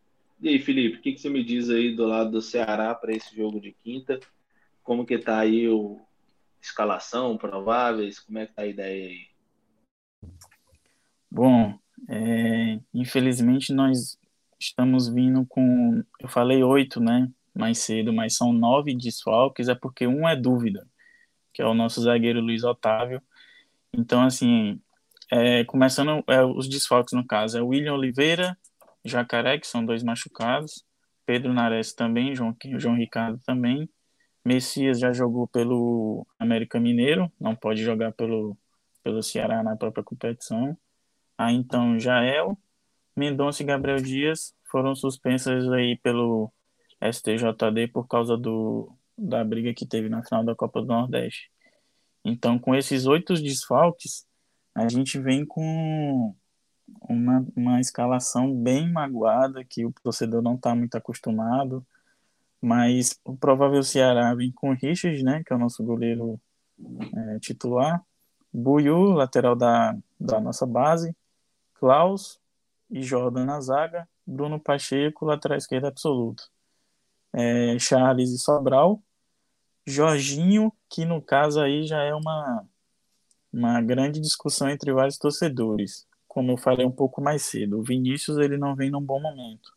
E 0.41 0.47
aí, 0.47 0.59
Felipe, 0.59 0.97
o 0.97 1.01
que, 1.01 1.13
que 1.13 1.19
você 1.19 1.29
me 1.29 1.43
diz 1.43 1.69
aí 1.69 1.93
do 1.93 2.05
lado 2.05 2.31
do 2.31 2.41
Ceará 2.41 2.95
para 2.95 3.11
esse 3.11 3.35
jogo 3.35 3.59
de 3.59 3.73
quinta? 3.73 4.19
Como 4.81 5.05
que 5.05 5.17
tá 5.17 5.37
aí 5.39 5.67
o 5.67 5.99
escalação 6.61 7.37
prováveis? 7.37 8.19
Como 8.19 8.37
é 8.37 8.45
que 8.45 8.53
tá 8.53 8.61
a 8.61 8.67
ideia 8.67 9.09
aí? 9.09 9.27
Bom, 11.29 11.77
é, 12.07 12.79
infelizmente 12.93 13.73
nós 13.73 14.17
estamos 14.59 15.07
vindo 15.07 15.45
com, 15.45 16.03
eu 16.19 16.27
falei 16.27 16.63
oito, 16.63 16.99
né, 16.99 17.29
mais 17.53 17.79
cedo, 17.79 18.11
mas 18.11 18.35
são 18.35 18.51
nove 18.51 18.95
desfalques, 18.95 19.67
é 19.67 19.75
porque 19.75 20.07
um 20.07 20.27
é 20.27 20.35
dúvida, 20.35 20.87
que 21.53 21.61
é 21.61 21.65
o 21.65 21.73
nosso 21.73 22.01
zagueiro 22.01 22.41
Luiz 22.41 22.63
Otávio. 22.63 23.21
Então, 23.93 24.23
assim, 24.23 24.79
é, 25.31 25.63
começando 25.65 26.23
é, 26.27 26.43
os 26.43 26.67
desfalques 26.67 27.13
no 27.13 27.25
caso, 27.25 27.57
é 27.57 27.61
William 27.61 27.93
Oliveira, 27.93 28.57
Jacaré, 29.05 29.59
que 29.59 29.67
são 29.67 29.85
dois 29.85 30.03
machucados, 30.03 30.83
Pedro 31.25 31.53
Nares 31.53 31.93
também, 31.93 32.35
João, 32.35 32.55
João 32.77 32.95
Ricardo 32.95 33.39
também, 33.45 33.89
Messias 34.43 34.99
já 34.99 35.13
jogou 35.13 35.47
pelo 35.47 36.25
América 36.39 36.79
Mineiro, 36.79 37.31
não 37.39 37.55
pode 37.55 37.83
jogar 37.83 38.11
pelo, 38.13 38.57
pelo 39.03 39.21
Ceará 39.21 39.61
na 39.61 39.75
própria 39.75 40.03
competição. 40.03 40.77
Aí 41.37 41.55
então 41.55 41.99
Jael, 41.99 42.57
Mendonça 43.15 43.61
e 43.61 43.65
Gabriel 43.65 44.01
Dias 44.01 44.53
foram 44.71 44.95
suspensos 44.95 45.71
aí 45.71 45.97
pelo 45.97 46.51
STJD 47.01 47.87
por 47.93 48.07
causa 48.07 48.37
do, 48.37 48.91
da 49.17 49.43
briga 49.43 49.73
que 49.73 49.85
teve 49.85 50.09
na 50.09 50.23
final 50.23 50.43
da 50.43 50.55
Copa 50.55 50.81
do 50.81 50.87
Nordeste. 50.87 51.51
Então, 52.23 52.59
com 52.59 52.75
esses 52.75 53.05
oito 53.05 53.33
desfalques, 53.33 54.25
a 54.75 54.87
gente 54.87 55.19
vem 55.19 55.45
com 55.45 56.35
uma, 57.01 57.45
uma 57.55 57.79
escalação 57.79 58.53
bem 58.53 58.91
magoada, 58.91 59.63
que 59.63 59.85
o 59.85 59.93
torcedor 60.03 60.41
não 60.41 60.55
está 60.55 60.75
muito 60.75 60.95
acostumado, 60.95 61.85
mas 62.61 63.19
o 63.23 63.35
provável 63.35 63.83
Ceará 63.83 64.33
vem 64.35 64.51
com 64.51 64.73
Richard, 64.73 65.23
né, 65.23 65.43
que 65.45 65.53
é 65.53 65.55
o 65.55 65.59
nosso 65.59 65.83
goleiro 65.83 66.39
é, 67.15 67.39
titular, 67.39 68.03
Buiu, 68.51 69.11
lateral 69.11 69.55
da, 69.55 69.95
da 70.19 70.39
nossa 70.39 70.65
base, 70.65 71.15
Klaus 71.75 72.39
e 72.89 73.03
Jordan 73.03 73.45
na 73.45 73.61
zaga, 73.61 74.07
Bruno 74.25 74.59
Pacheco, 74.59 75.25
lateral 75.25 75.57
esquerdo 75.57 75.85
absoluto, 75.85 76.49
é, 77.33 77.77
Charles 77.79 78.31
e 78.31 78.39
Sobral, 78.39 79.01
Jorginho, 79.85 80.73
que 80.89 81.05
no 81.05 81.21
caso 81.21 81.59
aí 81.61 81.85
já 81.85 82.01
é 82.01 82.13
uma, 82.13 82.65
uma 83.51 83.81
grande 83.81 84.19
discussão 84.19 84.69
entre 84.69 84.91
vários 84.91 85.17
torcedores 85.17 86.07
como 86.29 86.51
eu 86.51 86.57
falei 86.57 86.85
um 86.85 86.91
pouco 86.91 87.21
mais 87.21 87.41
cedo, 87.41 87.79
o 87.79 87.83
Vinícius 87.83 88.37
ele 88.37 88.55
não 88.55 88.75
vem 88.75 88.91
num 88.91 89.01
bom 89.01 89.19
momento. 89.19 89.73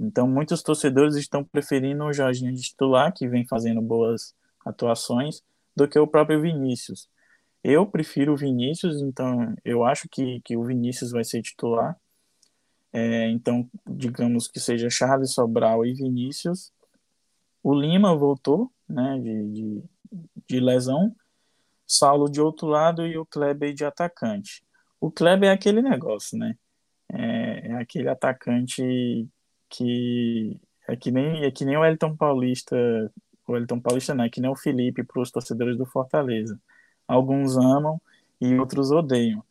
Então, 0.00 0.26
muitos 0.26 0.62
torcedores 0.62 1.14
estão 1.14 1.44
preferindo 1.44 2.02
o 2.04 2.12
Jorginho 2.12 2.52
de 2.54 2.62
titular, 2.62 3.12
que 3.12 3.28
vem 3.28 3.46
fazendo 3.46 3.80
boas 3.82 4.34
atuações, 4.64 5.42
do 5.76 5.86
que 5.86 5.98
o 5.98 6.06
próprio 6.06 6.40
Vinícius. 6.40 7.08
Eu 7.62 7.86
prefiro 7.86 8.32
o 8.32 8.36
Vinícius, 8.36 9.02
então 9.02 9.54
eu 9.64 9.84
acho 9.84 10.08
que, 10.08 10.40
que 10.40 10.56
o 10.56 10.64
Vinícius 10.64 11.10
vai 11.12 11.22
ser 11.22 11.42
titular. 11.42 11.96
É, 12.92 13.28
então, 13.30 13.68
digamos 13.86 14.48
que 14.48 14.58
seja 14.58 14.88
Charles 14.88 15.32
Sobral 15.32 15.84
e 15.84 15.92
Vinícius. 15.92 16.72
O 17.62 17.74
Lima 17.74 18.16
voltou 18.16 18.72
né, 18.88 19.18
de, 19.18 19.52
de, 19.52 19.84
de 20.48 20.60
lesão. 20.60 21.14
Saulo 21.86 22.30
de 22.30 22.40
outro 22.40 22.66
lado 22.66 23.06
e 23.06 23.18
o 23.18 23.26
Kleber 23.26 23.74
de 23.74 23.84
atacante. 23.84 24.63
O 25.04 25.10
Kleber 25.10 25.50
é 25.50 25.52
aquele 25.52 25.82
negócio, 25.82 26.38
né? 26.38 26.56
É, 27.12 27.68
é 27.68 27.74
aquele 27.74 28.08
atacante 28.08 29.28
que 29.68 30.58
é 30.88 30.96
que 30.96 31.10
nem 31.10 31.44
é 31.44 31.50
que 31.50 31.62
nem 31.66 31.76
o 31.76 31.84
Elton 31.84 32.16
Paulista, 32.16 32.74
o 33.46 33.54
Elton 33.54 33.80
Paulista 33.80 34.14
não, 34.14 34.24
é 34.24 34.30
que 34.30 34.40
nem 34.40 34.50
o 34.50 34.56
Felipe 34.56 35.04
para 35.04 35.20
os 35.20 35.30
torcedores 35.30 35.76
do 35.76 35.84
Fortaleza. 35.84 36.58
Alguns 37.06 37.54
amam 37.58 38.00
e 38.40 38.54
outros 38.58 38.90
odeiam. 38.90 39.44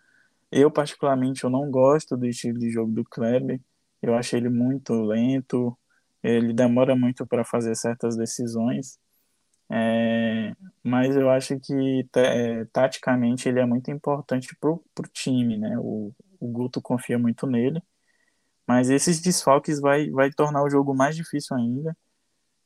Eu 0.52 0.72
particularmente 0.72 1.44
eu 1.44 1.52
não 1.52 1.70
gosto 1.70 2.18
do 2.18 2.26
estilo 2.26 2.58
de 2.58 2.72
jogo 2.72 2.92
do 2.92 3.04
Kleber. 3.06 3.62
Eu 4.02 4.16
acho 4.16 4.36
ele 4.36 4.50
muito 4.50 4.94
lento, 5.04 5.78
ele 6.24 6.52
demora 6.52 6.96
muito 6.96 7.28
para 7.28 7.46
fazer 7.46 7.76
certas 7.76 8.18
decisões. 8.18 9.00
É, 9.76 10.54
mas 10.84 11.16
eu 11.16 11.30
acho 11.30 11.60
que 11.60 12.06
é, 12.16 12.66
taticamente 12.66 13.50
ele 13.50 13.60
é 13.60 13.66
muito 13.66 13.90
importante 13.90 14.56
para 14.60 14.70
o 14.72 14.84
time, 15.12 15.58
né? 15.58 15.76
O, 15.80 16.14
o 16.40 16.48
Guto 16.48 16.82
confia 16.82 17.18
muito 17.18 17.48
nele 17.48 17.82
mas 18.68 18.90
esses 18.90 19.22
desfalques 19.22 19.80
vai, 19.80 20.10
vai 20.10 20.32
tornar 20.32 20.64
o 20.64 20.70
jogo 20.70 20.94
mais 20.96 21.16
difícil 21.16 21.56
ainda. 21.56 21.96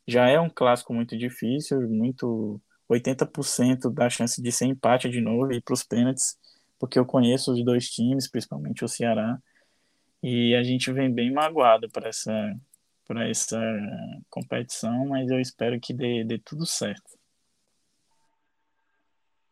Já 0.08 0.30
é 0.30 0.40
um 0.40 0.50
clássico 0.50 0.94
muito 0.94 1.18
difícil, 1.18 1.82
muito 1.90 2.62
80% 2.90 3.92
da 3.92 4.10
chance 4.10 4.42
de 4.42 4.52
ser 4.52 4.66
empate 4.66 5.10
de 5.10 5.20
novo 5.22 5.52
e 5.52 5.62
para 5.62 5.74
os 5.74 5.84
pênaltis, 5.84 6.38
porque 6.80 7.00
eu 7.00 7.06
conheço 7.06 7.52
os 7.52 7.64
dois 7.66 7.90
times, 7.90 8.30
principalmente 8.30 8.86
o 8.86 8.88
Ceará, 8.88 9.38
e 10.24 10.56
a 10.56 10.64
gente 10.64 10.92
vem 10.92 11.14
bem 11.14 11.32
magoado 11.32 11.90
para 11.90 12.10
essa 12.10 12.32
para 13.08 13.28
essa 13.30 13.60
competição, 14.30 15.08
mas 15.08 15.30
eu 15.30 15.40
espero 15.40 15.80
que 15.80 15.94
dê, 15.94 16.24
dê 16.24 16.38
tudo 16.38 16.66
certo. 16.66 17.18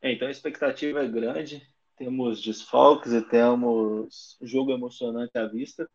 É, 0.01 0.11
então 0.11 0.27
a 0.27 0.31
expectativa 0.31 1.03
é 1.03 1.07
grande, 1.07 1.65
temos 1.97 2.41
desfalques 2.41 3.13
e 3.13 3.21
temos 3.21 4.37
jogo 4.41 4.71
emocionante 4.71 5.37
à 5.37 5.47
vista. 5.47 5.89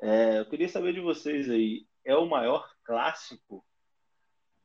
É, 0.00 0.40
eu 0.40 0.46
queria 0.46 0.68
saber 0.68 0.92
de 0.92 1.00
vocês 1.00 1.48
aí, 1.48 1.86
é 2.04 2.14
o 2.14 2.26
maior 2.26 2.68
clássico 2.84 3.64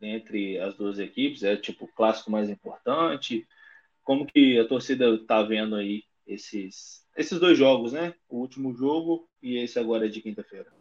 entre 0.02 0.60
as 0.60 0.76
duas 0.76 1.00
equipes? 1.00 1.44
É 1.44 1.56
tipo 1.56 1.86
o 1.86 1.94
clássico 1.94 2.32
mais 2.32 2.50
importante? 2.50 3.48
Como 4.04 4.26
que 4.26 4.60
a 4.60 4.68
torcida 4.68 5.08
está 5.16 5.42
vendo 5.42 5.76
aí 5.76 6.04
esses, 6.28 7.08
esses 7.16 7.40
dois 7.40 7.58
jogos, 7.58 7.94
né? 7.94 8.14
O 8.28 8.38
último 8.38 8.74
jogo 8.74 9.30
e 9.42 9.58
esse 9.58 9.80
agora 9.80 10.06
é 10.06 10.10
de 10.10 10.22
quinta-feira. 10.22 10.72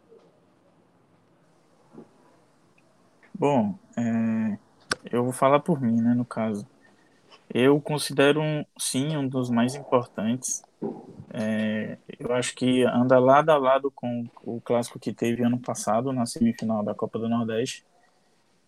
Bom, 3.33 3.75
é, 3.97 4.57
eu 5.11 5.23
vou 5.23 5.33
falar 5.33 5.59
por 5.59 5.81
mim, 5.81 6.01
né, 6.01 6.13
no 6.13 6.25
caso. 6.25 6.67
Eu 7.53 7.79
considero, 7.81 8.41
um, 8.41 8.65
sim, 8.77 9.15
um 9.17 9.27
dos 9.27 9.49
mais 9.49 9.75
importantes. 9.75 10.63
É, 11.33 11.97
eu 12.19 12.33
acho 12.33 12.55
que 12.55 12.83
anda 12.83 13.19
lado 13.19 13.49
a 13.49 13.57
lado 13.57 13.91
com 13.91 14.25
o 14.43 14.61
clássico 14.61 14.99
que 14.99 15.13
teve 15.13 15.43
ano 15.43 15.59
passado 15.59 16.13
na 16.13 16.25
semifinal 16.25 16.83
da 16.83 16.93
Copa 16.93 17.17
do 17.19 17.27
Nordeste, 17.27 17.85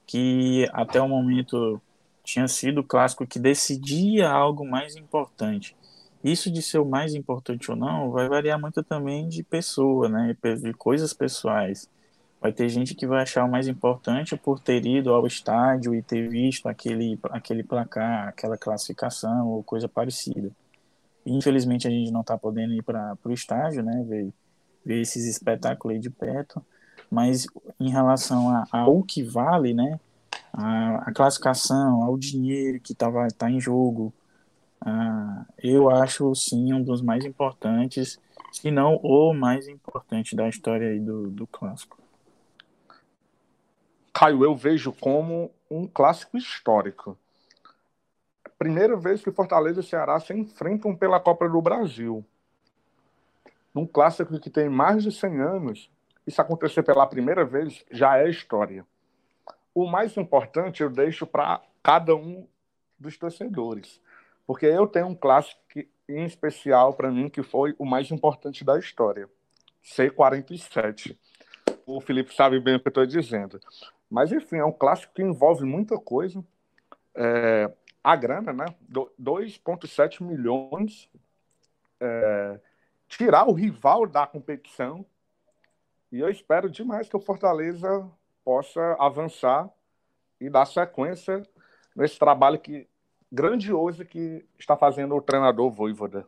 que 0.05 0.67
até 0.73 1.01
o 1.01 1.07
momento 1.07 1.81
tinha 2.23 2.47
sido 2.47 2.81
o 2.81 2.83
clássico 2.83 3.25
que 3.25 3.39
decidia 3.39 4.29
algo 4.29 4.65
mais 4.65 4.95
importante. 4.95 5.75
Isso 6.23 6.51
de 6.51 6.61
ser 6.61 6.79
o 6.79 6.85
mais 6.85 7.13
importante 7.13 7.69
ou 7.69 7.77
não 7.77 8.09
vai 8.09 8.27
variar 8.27 8.59
muito 8.59 8.83
também 8.83 9.27
de 9.27 9.43
pessoa, 9.43 10.09
né, 10.09 10.35
de 10.61 10.73
coisas 10.73 11.13
pessoais. 11.13 11.87
Vai 12.45 12.53
ter 12.53 12.69
gente 12.69 12.93
que 12.93 13.07
vai 13.07 13.23
achar 13.23 13.43
o 13.43 13.49
mais 13.49 13.67
importante 13.67 14.37
por 14.37 14.59
ter 14.59 14.85
ido 14.85 15.11
ao 15.11 15.25
estádio 15.25 15.95
e 15.95 16.03
ter 16.03 16.29
visto 16.29 16.69
aquele, 16.69 17.17
aquele 17.31 17.63
placar, 17.63 18.27
aquela 18.27 18.55
classificação 18.55 19.47
ou 19.47 19.63
coisa 19.63 19.89
parecida. 19.89 20.51
Infelizmente 21.25 21.87
a 21.87 21.89
gente 21.89 22.11
não 22.11 22.21
está 22.21 22.37
podendo 22.37 22.75
ir 22.75 22.83
para 22.83 23.17
o 23.25 23.31
estádio, 23.31 23.81
né, 23.81 24.05
ver, 24.07 24.31
ver 24.85 25.01
esses 25.01 25.25
espetáculos 25.25 25.95
aí 25.95 25.99
de 25.99 26.11
perto, 26.11 26.63
mas 27.09 27.47
em 27.79 27.89
relação 27.89 28.47
a, 28.51 28.67
ao 28.69 29.01
que 29.01 29.23
vale, 29.23 29.73
né, 29.73 29.99
a, 30.53 30.97
a 30.97 31.11
classificação, 31.11 32.03
ao 32.03 32.15
dinheiro 32.15 32.79
que 32.79 32.93
tava, 32.93 33.27
tá 33.29 33.49
em 33.49 33.59
jogo, 33.59 34.13
eu 35.63 35.89
acho 35.89 36.35
sim 36.35 36.71
um 36.73 36.83
dos 36.83 37.01
mais 37.01 37.25
importantes, 37.25 38.19
se 38.51 38.69
não 38.69 38.97
o 38.97 39.33
mais 39.33 39.67
importante 39.67 40.35
da 40.35 40.47
história 40.47 40.89
aí 40.89 40.99
do, 40.99 41.31
do 41.31 41.47
clássico. 41.47 42.04
Caio, 44.17 44.45
eu 44.45 44.55
vejo 44.55 44.93
como 44.93 45.51
um 45.69 45.85
clássico 45.85 46.37
histórico. 46.37 47.17
Primeira 48.57 48.95
vez 48.95 49.21
que 49.21 49.29
Fortaleza 49.29 49.81
e 49.81 49.83
Ceará 49.83 50.17
se 50.21 50.33
enfrentam 50.33 50.95
pela 50.95 51.19
Copa 51.19 51.49
do 51.49 51.61
Brasil. 51.61 52.25
Num 53.73 53.85
clássico 53.85 54.39
que 54.39 54.49
tem 54.49 54.69
mais 54.69 55.03
de 55.03 55.11
100 55.11 55.41
anos, 55.41 55.91
isso 56.25 56.41
acontecer 56.41 56.81
pela 56.81 57.05
primeira 57.05 57.43
vez 57.43 57.83
já 57.91 58.17
é 58.17 58.29
história. 58.29 58.87
O 59.73 59.85
mais 59.85 60.15
importante 60.15 60.81
eu 60.81 60.89
deixo 60.89 61.27
para 61.27 61.61
cada 61.83 62.15
um 62.15 62.47
dos 62.97 63.17
torcedores, 63.17 63.99
porque 64.47 64.65
eu 64.65 64.87
tenho 64.87 65.07
um 65.07 65.15
clássico 65.15 65.59
que, 65.67 65.89
em 66.07 66.23
especial 66.23 66.93
para 66.93 67.11
mim 67.11 67.27
que 67.27 67.43
foi 67.43 67.75
o 67.77 67.83
mais 67.83 68.09
importante 68.11 68.63
da 68.63 68.79
história, 68.79 69.27
C47. 69.83 71.17
O 71.85 71.99
Felipe 71.99 72.33
sabe 72.33 72.61
bem 72.61 72.77
o 72.77 72.79
que 72.79 72.87
eu 72.87 72.91
estou 72.91 73.05
dizendo. 73.05 73.59
Mas, 74.09 74.31
enfim, 74.31 74.57
é 74.57 74.65
um 74.65 74.71
clássico 74.71 75.13
que 75.13 75.21
envolve 75.21 75.65
muita 75.65 75.97
coisa. 75.97 76.43
É, 77.15 77.71
a 78.03 78.15
grana, 78.15 78.53
né? 78.53 78.65
2,7 78.89 80.23
milhões. 80.23 81.09
É, 81.99 82.59
tirar 83.07 83.47
o 83.47 83.53
rival 83.53 84.05
da 84.05 84.27
competição. 84.27 85.05
E 86.11 86.19
eu 86.19 86.29
espero 86.29 86.69
demais 86.69 87.09
que 87.09 87.17
o 87.17 87.21
Fortaleza 87.21 88.09
possa 88.43 88.95
avançar 88.99 89.69
e 90.39 90.49
dar 90.49 90.65
sequência 90.65 91.41
nesse 91.95 92.19
trabalho 92.19 92.59
que 92.59 92.87
grandioso 93.31 94.05
que 94.05 94.45
está 94.57 94.77
fazendo 94.77 95.15
o 95.15 95.21
treinador 95.21 95.71
Voivoda. 95.71 96.25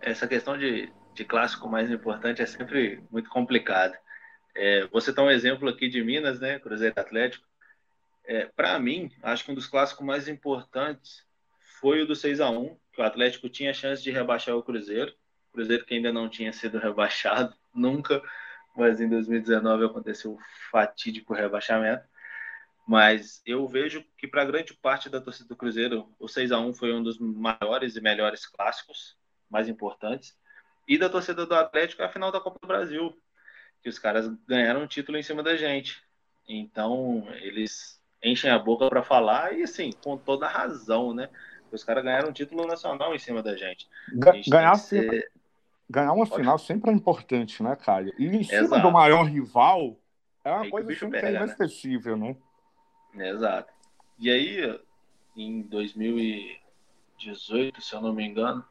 Essa 0.00 0.28
questão 0.28 0.56
de, 0.56 0.92
de 1.14 1.24
clássico 1.24 1.68
mais 1.68 1.90
importante 1.90 2.42
é 2.42 2.46
sempre 2.46 3.02
muito 3.10 3.28
complicada. 3.28 3.98
É, 4.56 4.86
você 4.86 5.12
tá 5.12 5.22
um 5.22 5.30
exemplo 5.30 5.68
aqui 5.68 5.86
de 5.88 6.02
Minas, 6.02 6.40
né? 6.40 6.58
Cruzeiro 6.58 6.98
Atlético. 6.98 7.46
É, 8.24 8.46
Para 8.46 8.78
mim, 8.78 9.12
acho 9.22 9.44
que 9.44 9.52
um 9.52 9.54
dos 9.54 9.66
clássicos 9.66 10.04
mais 10.04 10.28
importantes 10.28 11.24
foi 11.80 12.02
o 12.02 12.06
do 12.06 12.16
6 12.16 12.40
a 12.40 12.48
1 12.50 12.76
que 12.92 13.00
o 13.02 13.04
Atlético 13.04 13.50
tinha 13.50 13.74
chance 13.74 14.02
de 14.02 14.10
rebaixar 14.10 14.56
o 14.56 14.62
Cruzeiro. 14.62 15.12
O 15.50 15.52
Cruzeiro 15.52 15.84
que 15.84 15.94
ainda 15.94 16.10
não 16.10 16.28
tinha 16.28 16.52
sido 16.52 16.78
rebaixado, 16.80 17.54
nunca, 17.74 18.22
mas 18.74 19.00
em 19.00 19.08
2019 19.08 19.84
aconteceu 19.84 20.32
o 20.32 20.38
fatídico 20.70 21.34
rebaixamento. 21.34 22.04
Mas 22.88 23.42
eu 23.44 23.66
vejo 23.68 24.02
que 24.16 24.26
para 24.26 24.44
grande 24.44 24.72
parte 24.72 25.10
da 25.10 25.20
torcida 25.20 25.48
do 25.48 25.56
Cruzeiro, 25.56 26.08
o 26.18 26.28
6 26.28 26.50
a 26.50 26.58
1 26.58 26.72
foi 26.72 26.94
um 26.94 27.02
dos 27.02 27.18
maiores 27.18 27.96
e 27.96 28.00
melhores 28.00 28.46
clássicos, 28.46 29.18
mais 29.50 29.68
importantes. 29.68 30.34
E 30.88 30.96
da 30.96 31.10
torcida 31.10 31.44
do 31.44 31.54
Atlético, 31.54 32.02
a 32.02 32.08
final 32.08 32.32
da 32.32 32.40
Copa 32.40 32.58
do 32.62 32.68
Brasil, 32.68 33.20
que 33.86 33.90
os 33.90 34.00
caras 34.00 34.28
ganharam 34.48 34.82
um 34.82 34.86
título 34.88 35.16
em 35.16 35.22
cima 35.22 35.44
da 35.44 35.56
gente. 35.56 36.02
Então, 36.48 37.24
eles 37.36 38.02
enchem 38.20 38.50
a 38.50 38.58
boca 38.58 38.88
para 38.88 39.00
falar 39.00 39.56
e, 39.56 39.62
assim, 39.62 39.92
com 40.02 40.16
toda 40.16 40.44
a 40.44 40.48
razão, 40.48 41.14
né? 41.14 41.28
Os 41.70 41.84
caras 41.84 42.02
ganharam 42.02 42.30
um 42.30 42.32
título 42.32 42.66
nacional 42.66 43.14
em 43.14 43.18
cima 43.20 43.44
da 43.44 43.56
gente. 43.56 43.88
gente 44.34 44.50
ganhar, 44.50 44.74
ser... 44.74 45.30
ganhar 45.88 46.12
uma 46.12 46.26
Pode... 46.26 46.40
final 46.40 46.58
sempre 46.58 46.90
é 46.90 46.94
importante, 46.94 47.62
né, 47.62 47.76
Caio? 47.76 48.12
E 48.18 48.26
em 48.26 48.42
cima 48.42 48.62
Exato. 48.62 48.82
do 48.82 48.90
maior 48.90 49.22
rival 49.22 49.96
é 50.42 50.50
uma 50.50 50.62
aí 50.62 50.70
coisa 50.70 50.88
que 50.88 50.98
sempre 50.98 51.20
pega, 51.20 51.38
é 51.38 51.42
inesquecível, 51.42 52.16
né? 52.16 52.36
né? 53.14 53.30
Exato. 53.30 53.72
E 54.18 54.28
aí, 54.28 54.80
em 55.36 55.62
2018, 55.62 57.80
se 57.80 57.94
eu 57.94 58.00
não 58.00 58.12
me 58.12 58.26
engano, 58.26 58.64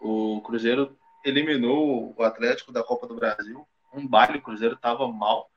o 0.00 0.40
Cruzeiro 0.42 0.96
eliminou 1.24 2.14
o 2.16 2.22
Atlético 2.22 2.70
da 2.70 2.84
Copa 2.84 3.08
do 3.08 3.16
Brasil 3.16 3.66
um 3.94 4.06
baile, 4.06 4.38
o 4.38 4.42
Cruzeiro 4.42 4.74
estava 4.74 5.06
mal. 5.08 5.50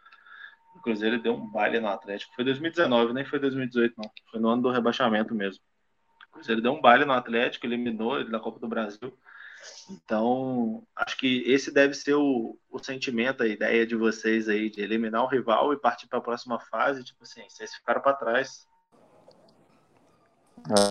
O 0.75 0.81
Cruzeiro 0.81 1.21
deu 1.21 1.33
um 1.33 1.49
baile 1.49 1.79
no 1.79 1.87
Atlético. 1.87 2.33
Foi 2.35 2.43
2019, 2.43 3.13
nem 3.13 3.25
foi 3.25 3.39
2018, 3.39 3.95
não. 3.97 4.11
Foi 4.31 4.39
no 4.39 4.49
ano 4.49 4.61
do 4.63 4.71
rebaixamento 4.71 5.33
mesmo. 5.33 5.63
O 6.29 6.33
Cruzeiro 6.33 6.61
deu 6.61 6.71
um 6.71 6.81
baile 6.81 7.05
no 7.05 7.13
Atlético, 7.13 7.65
eliminou 7.65 8.19
ele 8.19 8.29
da 8.29 8.39
Copa 8.39 8.59
do 8.59 8.67
Brasil. 8.67 9.17
Então, 9.89 10.83
acho 10.95 11.17
que 11.17 11.43
esse 11.47 11.73
deve 11.73 11.93
ser 11.93 12.13
o, 12.13 12.57
o 12.69 12.79
sentimento, 12.79 13.43
a 13.43 13.47
ideia 13.47 13.85
de 13.85 13.95
vocês 13.95 14.47
aí, 14.47 14.69
de 14.69 14.81
eliminar 14.81 15.23
o 15.23 15.27
rival 15.27 15.73
e 15.73 15.79
partir 15.79 16.07
para 16.07 16.19
a 16.19 16.21
próxima 16.21 16.59
fase. 16.59 17.03
Tipo 17.03 17.23
assim, 17.23 17.43
vocês 17.49 17.73
ficaram 17.73 18.01
para 18.01 18.13
trás. 18.13 18.67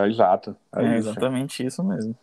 É, 0.00 0.06
exato. 0.06 0.56
É, 0.74 0.82
é 0.82 0.98
isso. 0.98 1.08
exatamente 1.08 1.64
isso 1.64 1.82
mesmo. 1.84 2.16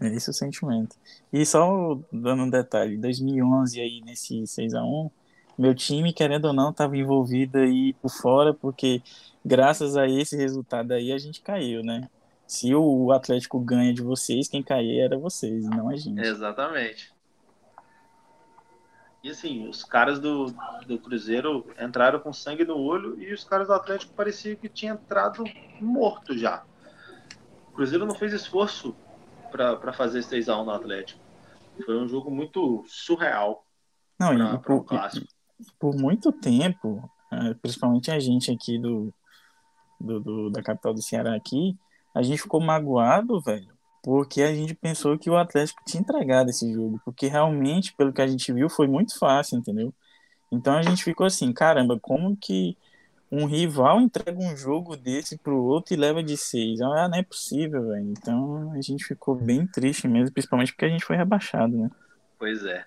É 0.00 0.08
esse 0.08 0.28
o 0.28 0.32
sentimento. 0.32 0.96
E 1.32 1.44
só 1.46 1.98
dando 2.12 2.42
um 2.42 2.50
detalhe, 2.50 2.98
2011 2.98 3.80
aí 3.80 4.02
nesse 4.02 4.46
6 4.46 4.74
a 4.74 4.82
1 4.82 5.10
meu 5.58 5.74
time, 5.74 6.12
querendo 6.12 6.46
ou 6.46 6.52
não, 6.52 6.70
estava 6.70 6.96
envolvido 6.96 7.58
aí 7.58 7.94
por 7.94 8.10
fora, 8.10 8.52
porque 8.52 9.02
graças 9.44 9.96
a 9.96 10.06
esse 10.06 10.36
resultado 10.36 10.92
aí 10.92 11.10
a 11.12 11.18
gente 11.18 11.40
caiu, 11.40 11.82
né? 11.82 12.10
Se 12.46 12.74
o 12.74 13.10
Atlético 13.10 13.58
ganha 13.58 13.92
de 13.92 14.02
vocês, 14.02 14.48
quem 14.48 14.62
cair 14.62 15.00
era 15.00 15.18
vocês, 15.18 15.64
não 15.64 15.88
a 15.88 15.96
gente. 15.96 16.20
Exatamente. 16.20 17.12
E 19.24 19.30
assim, 19.30 19.66
os 19.66 19.82
caras 19.82 20.20
do, 20.20 20.54
do 20.86 20.98
Cruzeiro 20.98 21.66
entraram 21.80 22.20
com 22.20 22.32
sangue 22.32 22.64
no 22.64 22.76
olho 22.78 23.20
e 23.20 23.32
os 23.32 23.42
caras 23.42 23.66
do 23.66 23.72
Atlético 23.72 24.12
parecia 24.14 24.54
que 24.54 24.68
tinha 24.68 24.92
entrado 24.92 25.42
morto 25.80 26.36
já. 26.36 26.62
O 27.68 27.72
Cruzeiro 27.72 28.06
não 28.06 28.14
fez 28.14 28.32
esforço 28.32 28.94
para 29.50 29.92
fazer 29.92 30.20
6x1 30.20 30.64
no 30.64 30.70
Atlético. 30.70 31.20
Foi 31.84 31.96
um 31.96 32.08
jogo 32.08 32.30
muito 32.30 32.84
surreal. 32.86 33.64
Não, 34.18 34.36
pra, 34.36 34.54
e, 34.54 34.58
por, 34.58 34.80
um 34.80 34.86
por 35.78 35.96
muito 35.96 36.32
tempo, 36.32 37.08
é, 37.32 37.54
principalmente 37.54 38.10
a 38.10 38.18
gente 38.18 38.50
aqui 38.50 38.78
do, 38.78 39.12
do, 40.00 40.20
do, 40.20 40.50
da 40.50 40.62
capital 40.62 40.94
do 40.94 41.02
Ceará 41.02 41.34
aqui, 41.34 41.76
a 42.14 42.22
gente 42.22 42.42
ficou 42.42 42.60
magoado, 42.60 43.40
velho, 43.40 43.68
porque 44.02 44.42
a 44.42 44.54
gente 44.54 44.74
pensou 44.74 45.18
que 45.18 45.28
o 45.28 45.36
Atlético 45.36 45.82
tinha 45.84 46.00
entregado 46.00 46.48
esse 46.48 46.72
jogo, 46.72 47.00
porque 47.04 47.26
realmente, 47.26 47.94
pelo 47.94 48.12
que 48.12 48.22
a 48.22 48.26
gente 48.26 48.52
viu, 48.52 48.68
foi 48.70 48.86
muito 48.86 49.18
fácil, 49.18 49.58
entendeu? 49.58 49.92
Então 50.50 50.74
a 50.74 50.82
gente 50.82 51.02
ficou 51.02 51.26
assim, 51.26 51.52
caramba, 51.52 51.98
como 52.00 52.36
que 52.36 52.76
um 53.30 53.44
rival 53.44 54.00
entrega 54.00 54.38
um 54.38 54.56
jogo 54.56 54.96
desse 54.96 55.36
pro 55.36 55.62
outro 55.62 55.94
e 55.94 55.96
leva 55.96 56.22
de 56.22 56.36
seis? 56.36 56.80
Ah, 56.80 57.08
não 57.08 57.18
é 57.18 57.22
possível, 57.22 57.88
velho. 57.88 58.10
Então 58.10 58.72
a 58.72 58.80
gente 58.80 59.04
ficou 59.04 59.34
bem 59.34 59.66
triste 59.66 60.06
mesmo, 60.06 60.32
principalmente 60.32 60.72
porque 60.72 60.84
a 60.84 60.88
gente 60.88 61.04
foi 61.04 61.16
rebaixado, 61.16 61.76
né? 61.76 61.90
Pois 62.38 62.64
é. 62.64 62.84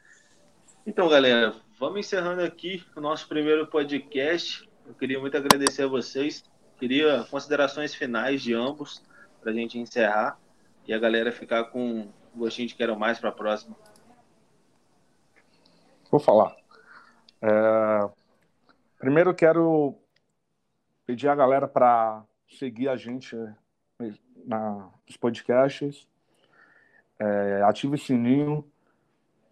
Então, 0.85 1.09
galera, 1.09 1.53
vamos 1.77 1.99
encerrando 1.99 2.41
aqui 2.41 2.83
o 2.95 3.01
nosso 3.01 3.27
primeiro 3.27 3.67
podcast. 3.67 4.67
Eu 4.87 4.93
queria 4.93 5.19
muito 5.19 5.35
agradecer 5.35 5.83
a 5.83 5.87
vocês. 5.87 6.43
Queria 6.79 7.25
considerações 7.29 7.93
finais 7.93 8.41
de 8.41 8.53
ambos 8.53 9.03
para 9.41 9.51
a 9.51 9.53
gente 9.53 9.77
encerrar 9.77 10.39
e 10.87 10.93
a 10.93 10.97
galera 10.97 11.31
ficar 11.31 11.65
com 11.65 12.09
o 12.33 12.39
gostinho 12.39 12.67
de 12.67 12.75
quero 12.75 12.97
mais 12.97 13.19
para 13.19 13.29
a 13.29 13.33
próxima. 13.33 13.75
Vou 16.09 16.19
falar. 16.19 16.55
É... 17.41 18.09
Primeiro 18.97 19.33
quero 19.33 19.95
pedir 21.09 21.27
a 21.27 21.33
galera 21.33 21.67
para 21.67 22.23
seguir 22.47 22.87
a 22.87 22.95
gente 22.95 23.35
na, 24.45 24.91
nos 25.07 25.17
podcasts, 25.17 26.07
é, 27.17 27.63
ative 27.63 27.95
o 27.95 27.97
sininho, 27.97 28.63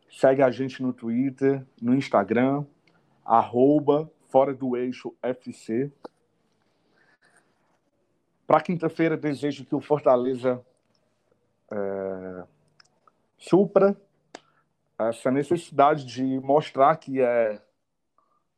segue 0.08 0.44
a 0.44 0.52
gente 0.52 0.84
no 0.84 0.94
Twitter, 0.94 1.66
no 1.82 1.96
Instagram, 1.96 2.64
arroba 3.26 4.08
Fora 4.30 4.54
do 4.54 4.78
Eixo 4.78 5.16
FC. 5.20 5.92
Para 8.46 8.62
quinta-feira, 8.62 9.18
desejo 9.18 9.66
que 9.66 9.74
o 9.74 9.82
Fortaleza 9.82 10.64
é, 11.72 12.44
supra 13.36 14.00
essa 15.00 15.32
necessidade 15.32 16.06
de 16.06 16.40
mostrar 16.40 16.96
que 16.98 17.20
é 17.20 17.60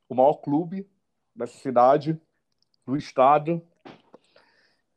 o 0.10 0.16
maior 0.16 0.34
clube 0.34 0.86
dessa 1.34 1.58
cidade, 1.60 2.20
do 2.90 2.98
estado, 2.98 3.62